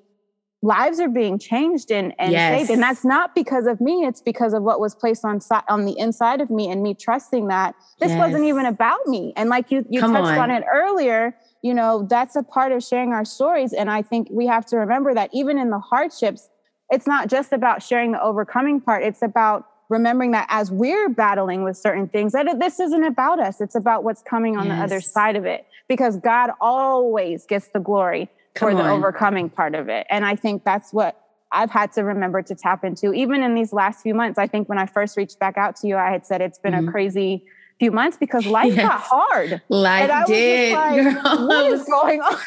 lives 0.61 0.99
are 0.99 1.09
being 1.09 1.39
changed 1.39 1.91
and, 1.91 2.13
and 2.19 2.31
yes. 2.31 2.59
saved. 2.59 2.71
And 2.71 2.81
that's 2.81 3.05
not 3.05 3.33
because 3.33 3.65
of 3.65 3.79
me. 3.79 4.05
It's 4.05 4.21
because 4.21 4.53
of 4.53 4.63
what 4.63 4.79
was 4.79 4.93
placed 4.93 5.23
on 5.23 5.39
on 5.69 5.85
the 5.85 5.97
inside 5.97 6.41
of 6.41 6.49
me 6.49 6.69
and 6.69 6.83
me 6.83 6.93
trusting 6.93 7.47
that 7.47 7.75
this 7.99 8.09
yes. 8.09 8.19
wasn't 8.19 8.43
even 8.43 8.65
about 8.65 9.05
me. 9.05 9.33
And 9.37 9.49
like 9.49 9.71
you, 9.71 9.85
you 9.89 10.01
touched 10.01 10.15
on. 10.15 10.37
on 10.37 10.51
it 10.51 10.63
earlier, 10.71 11.35
you 11.61 11.73
know, 11.73 12.05
that's 12.09 12.35
a 12.35 12.43
part 12.43 12.71
of 12.71 12.83
sharing 12.83 13.11
our 13.11 13.25
stories. 13.25 13.73
And 13.73 13.89
I 13.89 14.01
think 14.01 14.29
we 14.31 14.47
have 14.47 14.65
to 14.67 14.77
remember 14.77 15.13
that 15.13 15.29
even 15.33 15.57
in 15.57 15.69
the 15.69 15.79
hardships, 15.79 16.49
it's 16.89 17.05
not 17.05 17.29
just 17.29 17.51
about 17.51 17.83
sharing 17.83 18.11
the 18.13 18.21
overcoming 18.21 18.79
part. 18.81 19.03
It's 19.03 19.21
about 19.21 19.65
remembering 19.89 20.31
that 20.31 20.47
as 20.49 20.71
we're 20.71 21.09
battling 21.09 21.63
with 21.63 21.75
certain 21.77 22.07
things, 22.07 22.31
that 22.33 22.59
this 22.59 22.79
isn't 22.79 23.03
about 23.03 23.39
us. 23.39 23.59
It's 23.59 23.75
about 23.75 24.03
what's 24.03 24.21
coming 24.21 24.55
on 24.55 24.67
yes. 24.67 24.77
the 24.77 24.83
other 24.83 25.01
side 25.01 25.35
of 25.35 25.45
it. 25.45 25.65
Because 25.87 26.17
God 26.17 26.51
always 26.61 27.45
gets 27.45 27.69
the 27.69 27.79
glory 27.79 28.29
Come 28.53 28.71
for 28.71 28.77
on. 28.77 28.83
the 28.83 28.91
overcoming 28.91 29.49
part 29.49 29.75
of 29.75 29.89
it. 29.89 30.05
And 30.09 30.23
I 30.23 30.35
think 30.35 30.63
that's 30.63 30.93
what 30.93 31.19
I've 31.51 31.71
had 31.71 31.91
to 31.93 32.03
remember 32.03 32.41
to 32.43 32.55
tap 32.55 32.83
into. 32.83 33.11
Even 33.13 33.41
in 33.41 33.55
these 33.55 33.73
last 33.73 34.03
few 34.03 34.13
months, 34.13 34.37
I 34.37 34.45
think 34.47 34.69
when 34.69 34.77
I 34.77 34.85
first 34.85 35.17
reached 35.17 35.39
back 35.39 35.57
out 35.57 35.75
to 35.77 35.87
you, 35.87 35.97
I 35.97 36.11
had 36.11 36.25
said 36.25 36.41
it's 36.41 36.59
been 36.59 36.73
mm-hmm. 36.73 36.89
a 36.89 36.91
crazy 36.91 37.43
few 37.79 37.91
months 37.91 38.17
because 38.17 38.45
life 38.45 38.75
yes. 38.75 38.87
got 38.87 39.01
hard. 39.01 39.61
Life 39.69 40.27
did. 40.27 40.73
Like, 40.73 41.23
what 41.23 41.73
is 41.73 41.83
going 41.89 42.21
on? 42.21 42.37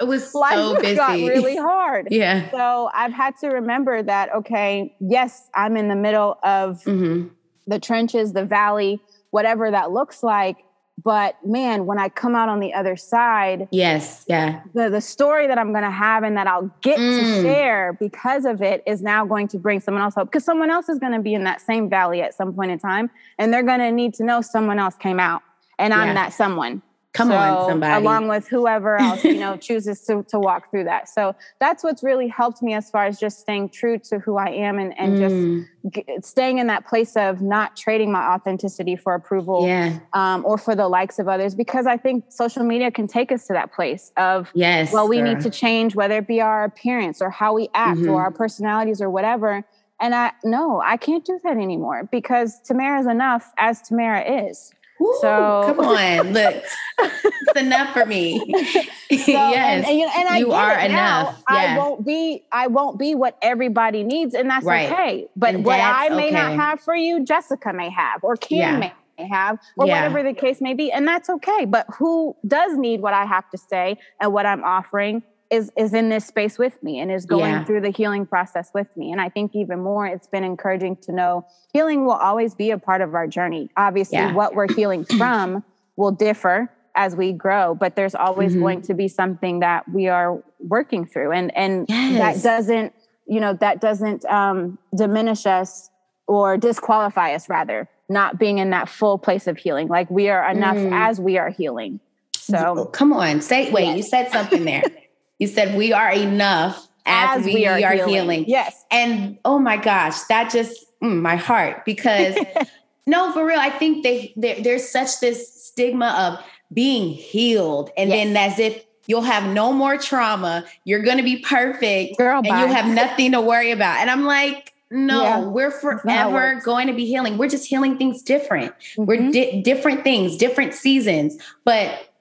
It 0.00 0.04
was 0.04 0.34
life 0.34 0.54
so 0.54 0.74
busy. 0.80 0.96
got 0.96 1.12
really 1.12 1.56
hard. 1.56 2.08
yeah. 2.10 2.50
So 2.50 2.90
I've 2.94 3.12
had 3.12 3.36
to 3.38 3.48
remember 3.48 4.02
that. 4.02 4.34
Okay, 4.34 4.94
yes, 5.00 5.48
I'm 5.54 5.76
in 5.76 5.88
the 5.88 5.96
middle 5.96 6.38
of 6.42 6.82
mm-hmm. 6.84 7.28
the 7.66 7.78
trenches, 7.78 8.32
the 8.32 8.44
valley, 8.44 9.00
whatever 9.30 9.70
that 9.70 9.90
looks 9.90 10.22
like 10.22 10.58
but 11.02 11.36
man 11.44 11.86
when 11.86 11.98
i 11.98 12.08
come 12.08 12.34
out 12.34 12.48
on 12.48 12.60
the 12.60 12.72
other 12.72 12.96
side 12.96 13.66
yes 13.70 14.24
yeah. 14.28 14.60
the, 14.74 14.88
the 14.88 15.00
story 15.00 15.46
that 15.46 15.58
i'm 15.58 15.72
going 15.72 15.84
to 15.84 15.90
have 15.90 16.22
and 16.22 16.36
that 16.36 16.46
i'll 16.46 16.70
get 16.82 16.98
mm. 16.98 17.18
to 17.18 17.42
share 17.42 17.94
because 17.94 18.44
of 18.44 18.62
it 18.62 18.82
is 18.86 19.02
now 19.02 19.24
going 19.24 19.48
to 19.48 19.58
bring 19.58 19.80
someone 19.80 20.02
else 20.02 20.14
hope 20.14 20.28
because 20.28 20.44
someone 20.44 20.70
else 20.70 20.88
is 20.88 20.98
going 20.98 21.12
to 21.12 21.20
be 21.20 21.34
in 21.34 21.44
that 21.44 21.60
same 21.60 21.90
valley 21.90 22.22
at 22.22 22.34
some 22.34 22.54
point 22.54 22.70
in 22.70 22.78
time 22.78 23.10
and 23.38 23.52
they're 23.52 23.62
going 23.62 23.80
to 23.80 23.90
need 23.90 24.14
to 24.14 24.24
know 24.24 24.40
someone 24.40 24.78
else 24.78 24.94
came 24.94 25.18
out 25.18 25.42
and 25.78 25.92
i'm 25.92 26.14
that 26.14 26.32
someone 26.32 26.80
Come 27.14 27.28
so, 27.28 27.36
on, 27.36 27.68
somebody. 27.68 28.04
Along 28.04 28.26
with 28.26 28.48
whoever 28.48 29.00
else, 29.00 29.22
you 29.22 29.38
know, 29.38 29.56
chooses 29.60 30.00
to, 30.02 30.24
to 30.24 30.38
walk 30.40 30.68
through 30.72 30.84
that. 30.84 31.08
So 31.08 31.36
that's 31.60 31.84
what's 31.84 32.02
really 32.02 32.26
helped 32.26 32.60
me 32.60 32.74
as 32.74 32.90
far 32.90 33.06
as 33.06 33.20
just 33.20 33.38
staying 33.38 33.68
true 33.68 34.00
to 34.10 34.18
who 34.18 34.36
I 34.36 34.48
am 34.48 34.80
and, 34.80 34.98
and 34.98 35.16
mm. 35.16 35.18
just 35.20 35.94
g- 35.94 36.18
staying 36.22 36.58
in 36.58 36.66
that 36.66 36.84
place 36.84 37.16
of 37.16 37.40
not 37.40 37.76
trading 37.76 38.10
my 38.10 38.34
authenticity 38.34 38.96
for 38.96 39.14
approval 39.14 39.64
yeah. 39.64 40.00
um, 40.12 40.44
or 40.44 40.58
for 40.58 40.74
the 40.74 40.88
likes 40.88 41.20
of 41.20 41.28
others. 41.28 41.54
Because 41.54 41.86
I 41.86 41.96
think 41.96 42.24
social 42.32 42.64
media 42.64 42.90
can 42.90 43.06
take 43.06 43.30
us 43.30 43.46
to 43.46 43.52
that 43.52 43.72
place 43.72 44.10
of, 44.16 44.50
yes, 44.52 44.92
well, 44.92 45.06
we 45.06 45.18
girl. 45.18 45.34
need 45.34 45.40
to 45.42 45.50
change, 45.50 45.94
whether 45.94 46.18
it 46.18 46.26
be 46.26 46.40
our 46.40 46.64
appearance 46.64 47.22
or 47.22 47.30
how 47.30 47.54
we 47.54 47.68
act 47.74 48.00
mm-hmm. 48.00 48.10
or 48.10 48.22
our 48.22 48.32
personalities 48.32 49.00
or 49.00 49.08
whatever. 49.08 49.64
And 50.00 50.16
I, 50.16 50.32
no, 50.42 50.82
I 50.84 50.96
can't 50.96 51.24
do 51.24 51.38
that 51.44 51.56
anymore 51.58 52.08
because 52.10 52.58
Tamara 52.64 52.98
is 52.98 53.06
enough 53.06 53.52
as 53.56 53.82
Tamara 53.82 54.48
is. 54.48 54.72
Ooh, 55.00 55.18
so 55.20 55.62
come 55.66 55.80
on, 55.86 56.32
look, 56.32 56.62
it's 56.98 57.60
enough 57.60 57.92
for 57.92 58.06
me. 58.06 58.40
So, 59.10 59.30
yes, 59.30 59.86
and, 59.86 60.00
and, 60.00 60.10
and 60.16 60.28
I 60.28 60.38
you 60.38 60.50
are 60.52 60.76
enough. 60.76 61.40
Yeah. 61.48 61.74
I 61.74 61.78
won't 61.78 62.04
be. 62.04 62.42
I 62.50 62.66
won't 62.66 62.98
be 62.98 63.14
what 63.14 63.38
everybody 63.42 64.02
needs, 64.02 64.34
and 64.34 64.50
that's 64.50 64.64
right. 64.64 64.90
okay. 64.90 65.28
But 65.36 65.54
and 65.54 65.64
what 65.64 65.78
I 65.78 66.08
may 66.08 66.26
okay. 66.26 66.34
not 66.34 66.54
have 66.54 66.80
for 66.80 66.96
you, 66.96 67.24
Jessica 67.24 67.72
may 67.72 67.90
have, 67.90 68.24
or 68.24 68.36
Kim 68.36 68.58
yeah. 68.58 68.92
may 69.18 69.26
have, 69.28 69.60
or 69.76 69.86
yeah. 69.86 70.08
whatever 70.08 70.28
the 70.28 70.34
case 70.34 70.60
may 70.60 70.74
be, 70.74 70.90
and 70.90 71.06
that's 71.06 71.30
okay. 71.30 71.64
But 71.64 71.86
who 71.96 72.34
does 72.46 72.76
need 72.76 73.02
what 73.02 73.14
I 73.14 73.24
have 73.24 73.48
to 73.50 73.58
say 73.58 73.98
and 74.20 74.32
what 74.32 74.46
I'm 74.46 74.64
offering? 74.64 75.22
Is 75.50 75.70
is 75.76 75.94
in 75.94 76.08
this 76.08 76.26
space 76.26 76.58
with 76.58 76.82
me 76.82 76.98
and 76.98 77.10
is 77.10 77.26
going 77.26 77.52
yeah. 77.52 77.64
through 77.64 77.80
the 77.80 77.90
healing 77.90 78.26
process 78.26 78.70
with 78.74 78.88
me 78.96 79.12
and 79.12 79.20
i 79.20 79.28
think 79.28 79.54
even 79.54 79.82
more 79.82 80.06
it's 80.06 80.26
been 80.26 80.44
encouraging 80.44 80.96
to 80.96 81.12
know 81.12 81.46
healing 81.72 82.04
will 82.04 82.12
always 82.12 82.54
be 82.54 82.70
a 82.70 82.78
part 82.78 83.00
of 83.00 83.14
our 83.14 83.26
journey 83.26 83.68
obviously 83.76 84.18
yeah. 84.18 84.32
what 84.32 84.54
we're 84.54 84.72
healing 84.72 85.04
from 85.18 85.62
will 85.96 86.10
differ 86.10 86.70
as 86.94 87.14
we 87.16 87.32
grow 87.32 87.74
but 87.74 87.96
there's 87.96 88.14
always 88.14 88.52
mm-hmm. 88.52 88.60
going 88.60 88.82
to 88.82 88.94
be 88.94 89.08
something 89.08 89.60
that 89.60 89.88
we 89.88 90.08
are 90.08 90.42
working 90.60 91.04
through 91.04 91.32
and 91.32 91.54
and 91.56 91.86
yes. 91.88 92.42
that 92.42 92.48
doesn't 92.48 92.92
you 93.26 93.40
know 93.40 93.54
that 93.54 93.80
doesn't 93.80 94.24
um, 94.26 94.78
diminish 94.96 95.46
us 95.46 95.90
or 96.26 96.56
disqualify 96.56 97.34
us 97.34 97.48
rather 97.48 97.88
not 98.08 98.38
being 98.38 98.58
in 98.58 98.70
that 98.70 98.88
full 98.88 99.18
place 99.18 99.46
of 99.46 99.56
healing 99.56 99.88
like 99.88 100.10
we 100.10 100.28
are 100.28 100.48
enough 100.50 100.76
mm. 100.76 100.92
as 100.92 101.20
we 101.20 101.38
are 101.38 101.50
healing 101.50 102.00
so 102.36 102.86
come 102.86 103.12
on 103.12 103.40
say 103.40 103.70
wait 103.70 103.86
yes. 103.86 103.96
you 103.96 104.02
said 104.02 104.30
something 104.30 104.64
there 104.64 104.82
You 105.38 105.46
said 105.48 105.76
we 105.76 105.92
are 105.92 106.12
enough 106.12 106.88
as, 107.06 107.40
as 107.40 107.46
we, 107.46 107.54
we, 107.54 107.66
are, 107.66 107.78
are 107.78 107.94
healing. 107.94 108.08
healing. 108.08 108.44
Yes. 108.48 108.84
And 108.90 109.38
oh 109.44 109.58
my 109.58 109.76
gosh, 109.76 110.20
that 110.24 110.50
just 110.50 110.86
mm, 111.02 111.20
my 111.20 111.36
heart 111.36 111.84
because 111.84 112.36
no, 113.06 113.32
for 113.32 113.44
real, 113.44 113.58
I 113.58 113.70
think 113.70 114.02
they 114.02 114.32
there's 114.36 114.88
such 114.88 115.20
this 115.20 115.64
stigma 115.64 116.14
of 116.18 116.44
being 116.72 117.10
healed, 117.10 117.90
and 117.96 118.10
yes. 118.10 118.24
then 118.24 118.36
as 118.36 118.58
if 118.58 118.84
you'll 119.06 119.22
have 119.22 119.52
no 119.52 119.72
more 119.72 119.98
trauma, 119.98 120.64
you're 120.84 121.02
going 121.02 121.18
to 121.18 121.22
be 121.22 121.38
perfect, 121.38 122.16
Girl, 122.16 122.38
and 122.38 122.48
bye. 122.48 122.60
you 122.60 122.72
have 122.72 122.86
nothing 122.86 123.32
to 123.32 123.40
worry 123.40 123.70
about. 123.70 123.98
And 123.98 124.10
I'm 124.10 124.24
like. 124.24 124.70
No, 124.90 125.22
yeah, 125.22 125.40
we're 125.40 125.72
forever 125.72 126.60
going 126.62 126.86
to 126.86 126.92
be 126.92 127.04
healing. 127.04 127.36
We're 127.36 127.48
just 127.48 127.66
healing 127.66 127.98
things 127.98 128.22
different. 128.22 128.72
Mm-hmm. 128.78 129.04
We're 129.06 129.30
di- 129.32 129.62
different 129.62 130.04
things, 130.04 130.36
different 130.36 130.72
seasons. 130.72 131.36
But 131.64 132.13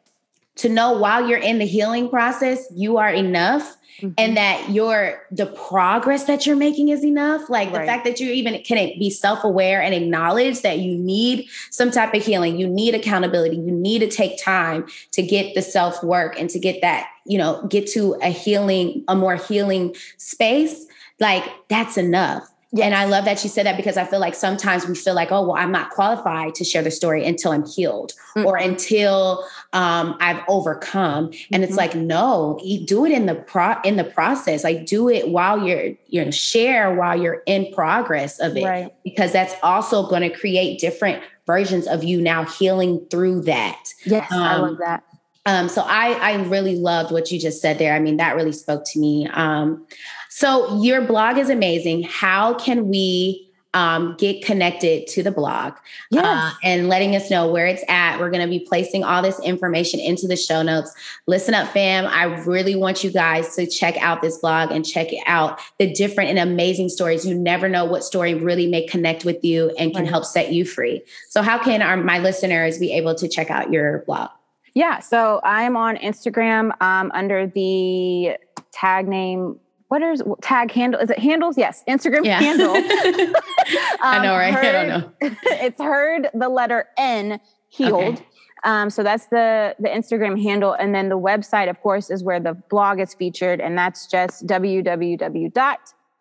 to 0.55 0.69
know 0.69 0.93
while 0.93 1.27
you're 1.27 1.39
in 1.39 1.59
the 1.59 1.65
healing 1.65 2.09
process, 2.09 2.65
you 2.73 2.97
are 2.97 3.09
enough. 3.09 3.77
Mm-hmm. 4.01 4.13
and 4.17 4.35
that 4.37 4.71
your 4.71 5.21
the 5.29 5.45
progress 5.45 6.23
that 6.23 6.47
you're 6.47 6.55
making 6.55 6.89
is 6.89 7.05
enough 7.05 7.47
like 7.47 7.71
right. 7.71 7.81
the 7.81 7.85
fact 7.85 8.05
that 8.05 8.19
you 8.19 8.31
even 8.31 8.59
can 8.63 8.77
be 8.97 9.11
self-aware 9.11 9.83
and 9.83 9.93
acknowledge 9.93 10.63
that 10.63 10.79
you 10.79 10.97
need 10.97 11.47
some 11.69 11.91
type 11.91 12.11
of 12.15 12.25
healing 12.25 12.57
you 12.57 12.67
need 12.67 12.95
accountability 12.95 13.55
you 13.55 13.71
need 13.71 13.99
to 13.99 14.09
take 14.09 14.43
time 14.43 14.87
to 15.11 15.21
get 15.21 15.53
the 15.53 15.61
self-work 15.61 16.39
and 16.39 16.49
to 16.49 16.57
get 16.57 16.81
that 16.81 17.07
you 17.27 17.37
know 17.37 17.63
get 17.67 17.85
to 17.85 18.15
a 18.23 18.29
healing 18.29 19.03
a 19.07 19.15
more 19.15 19.35
healing 19.35 19.95
space 20.17 20.87
like 21.19 21.43
that's 21.69 21.95
enough 21.95 22.52
Yes. 22.75 22.85
And 22.85 22.95
I 22.95 23.05
love 23.05 23.25
that 23.25 23.43
you 23.43 23.51
said 23.51 23.67
that 23.67 23.77
because 23.77 23.97
I 23.97 24.05
feel 24.05 24.19
like 24.19 24.33
sometimes 24.33 24.87
we 24.87 24.95
feel 24.95 25.13
like, 25.13 25.31
oh, 25.31 25.43
well, 25.43 25.55
I'm 25.55 25.71
not 25.71 25.91
qualified 25.91 26.55
to 26.55 26.63
share 26.63 26.81
the 26.81 26.89
story 26.89 27.23
until 27.23 27.51
I'm 27.51 27.67
healed 27.67 28.13
mm-hmm. 28.35 28.47
or 28.47 28.57
until 28.57 29.45
um, 29.73 30.17
I've 30.19 30.41
overcome. 30.47 31.25
And 31.25 31.33
mm-hmm. 31.33 31.63
it's 31.63 31.75
like, 31.75 31.93
no, 31.93 32.59
do 32.85 33.05
it 33.05 33.11
in 33.11 33.27
the 33.27 33.35
pro 33.35 33.75
in 33.83 33.97
the 33.97 34.03
process. 34.03 34.63
Like 34.63 34.87
do 34.87 35.07
it 35.07 35.29
while 35.29 35.65
you're 35.65 35.93
you 36.07 36.25
know 36.25 36.31
share 36.31 36.95
while 36.95 37.19
you're 37.21 37.43
in 37.45 37.71
progress 37.73 38.39
of 38.39 38.57
it, 38.57 38.65
right. 38.65 38.91
because 39.03 39.31
that's 39.31 39.53
also 39.61 40.09
going 40.09 40.23
to 40.23 40.35
create 40.35 40.79
different 40.79 41.21
versions 41.45 41.87
of 41.87 42.03
you 42.03 42.19
now 42.21 42.43
healing 42.43 43.05
through 43.11 43.41
that. 43.41 43.87
Yes, 44.03 44.31
um, 44.31 44.41
I 44.41 44.55
love 44.57 44.77
that. 44.79 45.03
Um, 45.45 45.69
so 45.69 45.83
I 45.83 46.13
I 46.13 46.43
really 46.45 46.77
loved 46.77 47.11
what 47.11 47.31
you 47.31 47.39
just 47.39 47.61
said 47.61 47.77
there. 47.77 47.93
I 47.93 47.99
mean, 47.99 48.17
that 48.17 48.35
really 48.35 48.51
spoke 48.51 48.83
to 48.93 48.99
me. 48.99 49.27
Um, 49.27 49.85
so 50.35 50.81
your 50.81 50.99
blog 51.01 51.37
is 51.37 51.51
amazing. 51.51 52.01
How 52.01 52.55
can 52.55 52.89
we 52.89 53.51
um, 53.75 54.15
get 54.17 54.43
connected 54.43 55.05
to 55.09 55.21
the 55.21 55.29
blog 55.29 55.75
yes. 56.09 56.25
uh, 56.25 56.53
and 56.63 56.89
letting 56.89 57.15
us 57.15 57.29
know 57.29 57.51
where 57.51 57.67
it's 57.67 57.83
at. 57.87 58.19
We're 58.19 58.31
going 58.31 58.41
to 58.41 58.49
be 58.49 58.59
placing 58.59 59.03
all 59.03 59.21
this 59.21 59.39
information 59.41 59.99
into 59.99 60.27
the 60.27 60.35
show 60.35 60.63
notes. 60.63 60.91
Listen 61.27 61.53
up, 61.53 61.67
fam. 61.67 62.07
I 62.07 62.23
really 62.45 62.75
want 62.75 63.03
you 63.03 63.11
guys 63.11 63.55
to 63.57 63.67
check 63.67 63.95
out 63.97 64.23
this 64.23 64.39
blog 64.39 64.71
and 64.71 64.83
check 64.83 65.09
out 65.27 65.59
the 65.77 65.93
different 65.93 66.31
and 66.31 66.39
amazing 66.39 66.89
stories. 66.89 67.27
You 67.27 67.35
never 67.35 67.69
know 67.69 67.85
what 67.85 68.03
story 68.03 68.33
really 68.33 68.65
may 68.65 68.87
connect 68.87 69.25
with 69.25 69.43
you 69.43 69.69
and 69.77 69.93
can 69.93 70.01
right. 70.01 70.09
help 70.09 70.25
set 70.25 70.51
you 70.51 70.65
free. 70.65 71.03
So, 71.29 71.43
how 71.43 71.59
can 71.59 71.83
our, 71.83 71.95
my 71.95 72.17
listeners 72.17 72.79
be 72.79 72.91
able 72.93 73.13
to 73.15 73.27
check 73.27 73.51
out 73.51 73.71
your 73.71 73.99
blog? 74.07 74.31
Yeah, 74.73 74.99
so 74.99 75.41
I'm 75.43 75.77
on 75.77 75.97
Instagram 75.97 76.71
um, 76.81 77.11
under 77.13 77.45
the 77.45 78.37
tag 78.71 79.07
name 79.07 79.59
what 79.87 80.01
is 80.01 80.23
tag 80.41 80.71
handle? 80.71 80.99
Is 80.99 81.09
it 81.09 81.19
handles? 81.19 81.57
Yes, 81.57 81.83
Instagram 81.87 82.25
yeah. 82.25 82.39
handle. 82.39 82.75
um, 82.75 83.35
I 84.01 84.23
know, 84.23 84.35
right? 84.35 84.53
Heard, 84.53 84.65
I 84.65 84.71
don't 84.71 84.87
know. 84.87 85.11
it's 85.43 85.81
heard 85.81 86.29
the 86.33 86.49
letter 86.49 86.87
N 86.97 87.39
healed. 87.69 88.15
Okay. 88.15 88.25
Um, 88.65 88.89
so 88.89 89.03
that's 89.03 89.27
the 89.27 89.75
the 89.79 89.89
Instagram 89.89 90.41
handle, 90.41 90.73
and 90.73 90.95
then 90.95 91.09
the 91.09 91.19
website, 91.19 91.69
of 91.69 91.81
course, 91.81 92.09
is 92.09 92.23
where 92.23 92.39
the 92.39 92.53
blog 92.69 92.99
is 92.99 93.13
featured, 93.13 93.59
and 93.59 93.77
that's 93.77 94.07
just 94.07 94.47
www 94.47 95.51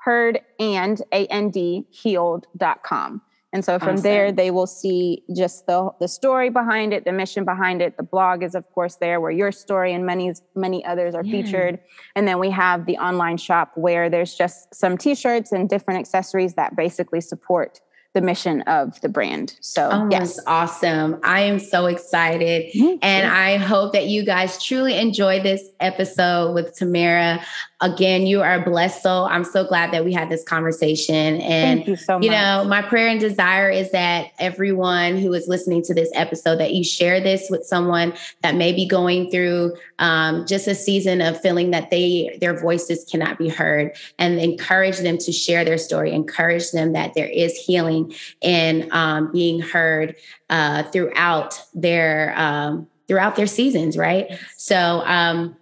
heard 0.03 0.41
and 0.59 1.01
and 1.13 1.53
www.heardandandhealed.com. 1.53 3.23
And 3.53 3.65
so 3.65 3.79
from 3.79 3.95
awesome. 3.95 4.03
there, 4.03 4.33
they 4.33 4.51
will 4.51 4.67
see 4.67 5.23
just 5.37 5.67
the, 5.67 5.91
the 6.01 6.09
story 6.09 6.49
behind 6.49 6.95
it, 6.95 7.05
the 7.05 7.13
mission 7.13 7.45
behind 7.45 7.83
it. 7.83 7.99
The 7.99 8.03
blog 8.03 8.43
is, 8.43 8.55
of 8.55 8.71
course, 8.73 8.97
there 8.97 9.21
where 9.21 9.31
your 9.31 9.53
story 9.53 9.93
and 9.93 10.07
many, 10.07 10.33
many 10.55 10.85
others 10.85 11.15
are 11.15 11.23
yeah. 11.23 11.43
featured. 11.43 11.79
And 12.17 12.27
then 12.27 12.39
we 12.39 12.51
have 12.51 12.87
the 12.87 12.97
online 12.97 13.37
shop 13.37 13.73
where 13.75 14.09
there's 14.09 14.35
just 14.35 14.75
some 14.75 14.97
t 14.97 15.15
shirts 15.15 15.53
and 15.53 15.69
different 15.69 16.01
accessories 16.01 16.55
that 16.55 16.77
basically 16.77 17.21
support 17.21 17.81
the 18.15 18.21
mission 18.21 18.61
of 18.63 19.01
the 19.01 19.09
brand. 19.09 19.57
So, 19.61 19.89
oh, 19.91 20.09
yes, 20.11 20.39
awesome. 20.47 21.19
I 21.23 21.41
am 21.41 21.59
so 21.59 21.87
excited. 21.87 22.71
Mm-hmm. 22.75 22.99
And 23.01 23.27
I 23.27 23.57
hope 23.57 23.95
that 23.95 24.07
you 24.07 24.25
guys 24.25 24.63
truly 24.63 24.99
enjoy 24.99 25.43
this 25.43 25.63
episode 25.81 26.53
with 26.53 26.75
Tamara. 26.75 27.43
Again, 27.83 28.29
you 28.29 28.43
are 28.43 28.55
a 28.55 28.65
blessed 28.65 29.03
soul. 29.03 29.25
I'm 29.25 29.43
so 29.43 29.67
glad 29.67 29.93
that 29.93 30.05
we 30.05 30.13
had 30.13 30.31
this 30.31 30.45
conversation. 30.45 31.41
And 31.41 31.81
Thank 31.81 31.89
you 31.89 31.97
so 31.97 32.15
much. 32.15 32.25
You 32.25 32.31
know, 32.31 32.65
my 32.65 32.81
prayer 32.81 33.09
and 33.09 33.19
desire 33.19 33.69
is 33.69 33.91
that 33.91 34.31
everyone 34.39 35.19
who 35.19 35.33
is 35.33 35.49
listening 35.49 35.83
to 35.83 35.95
this 35.95 36.09
episode, 36.15 36.61
that 36.61 36.75
you 36.75 36.85
share 36.85 37.21
this 37.21 37.49
with 37.51 37.65
someone 37.65 38.15
that 38.43 38.55
may 38.55 38.73
be 38.73 38.87
going 38.87 39.33
through 39.33 39.77
um, 39.99 40.47
just 40.47 40.69
a 40.69 40.77
season 40.77 41.21
of 41.21 41.41
feeling 41.41 41.73
that 41.73 41.91
they 41.91 42.39
their 42.41 42.57
voices 42.57 43.05
cannot 43.11 43.37
be 43.37 43.49
heard, 43.49 43.97
and 44.17 44.39
encourage 44.39 44.99
them 44.99 45.19
to 45.19 45.33
share 45.33 45.65
their 45.65 45.79
story. 45.79 46.13
Encourage 46.13 46.71
them 46.71 46.93
that 46.93 47.15
there 47.15 47.27
is 47.27 47.57
healing 47.57 48.15
and 48.43 48.89
um, 48.93 49.33
being 49.33 49.61
heard 49.61 50.15
uh, 50.51 50.85
throughout 50.85 51.61
their 51.75 52.33
um, 52.37 52.87
throughout 53.09 53.35
their 53.35 53.49
seasons. 53.49 53.97
Right. 53.97 54.39
So. 54.57 55.03
Um, 55.05 55.57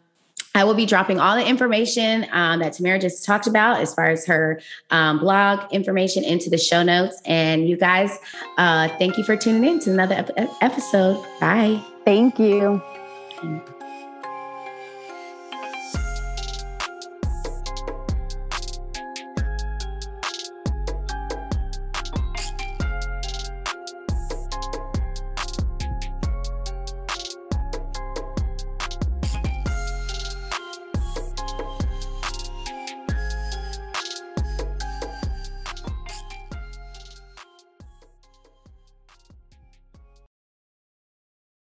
I 0.54 0.64
will 0.64 0.74
be 0.74 0.86
dropping 0.86 1.20
all 1.20 1.36
the 1.36 1.46
information 1.46 2.26
um, 2.32 2.60
that 2.60 2.72
Tamara 2.72 2.98
just 2.98 3.24
talked 3.24 3.46
about 3.46 3.80
as 3.80 3.94
far 3.94 4.06
as 4.06 4.26
her 4.26 4.60
um, 4.90 5.18
blog 5.18 5.72
information 5.72 6.24
into 6.24 6.50
the 6.50 6.58
show 6.58 6.82
notes. 6.82 7.20
And 7.24 7.68
you 7.68 7.76
guys, 7.76 8.18
uh, 8.58 8.88
thank 8.98 9.16
you 9.16 9.24
for 9.24 9.36
tuning 9.36 9.64
in 9.64 9.78
to 9.80 9.92
another 9.92 10.24
ep- 10.36 10.50
episode. 10.60 11.24
Bye. 11.40 11.82
Thank 12.04 12.38
you. 12.38 12.82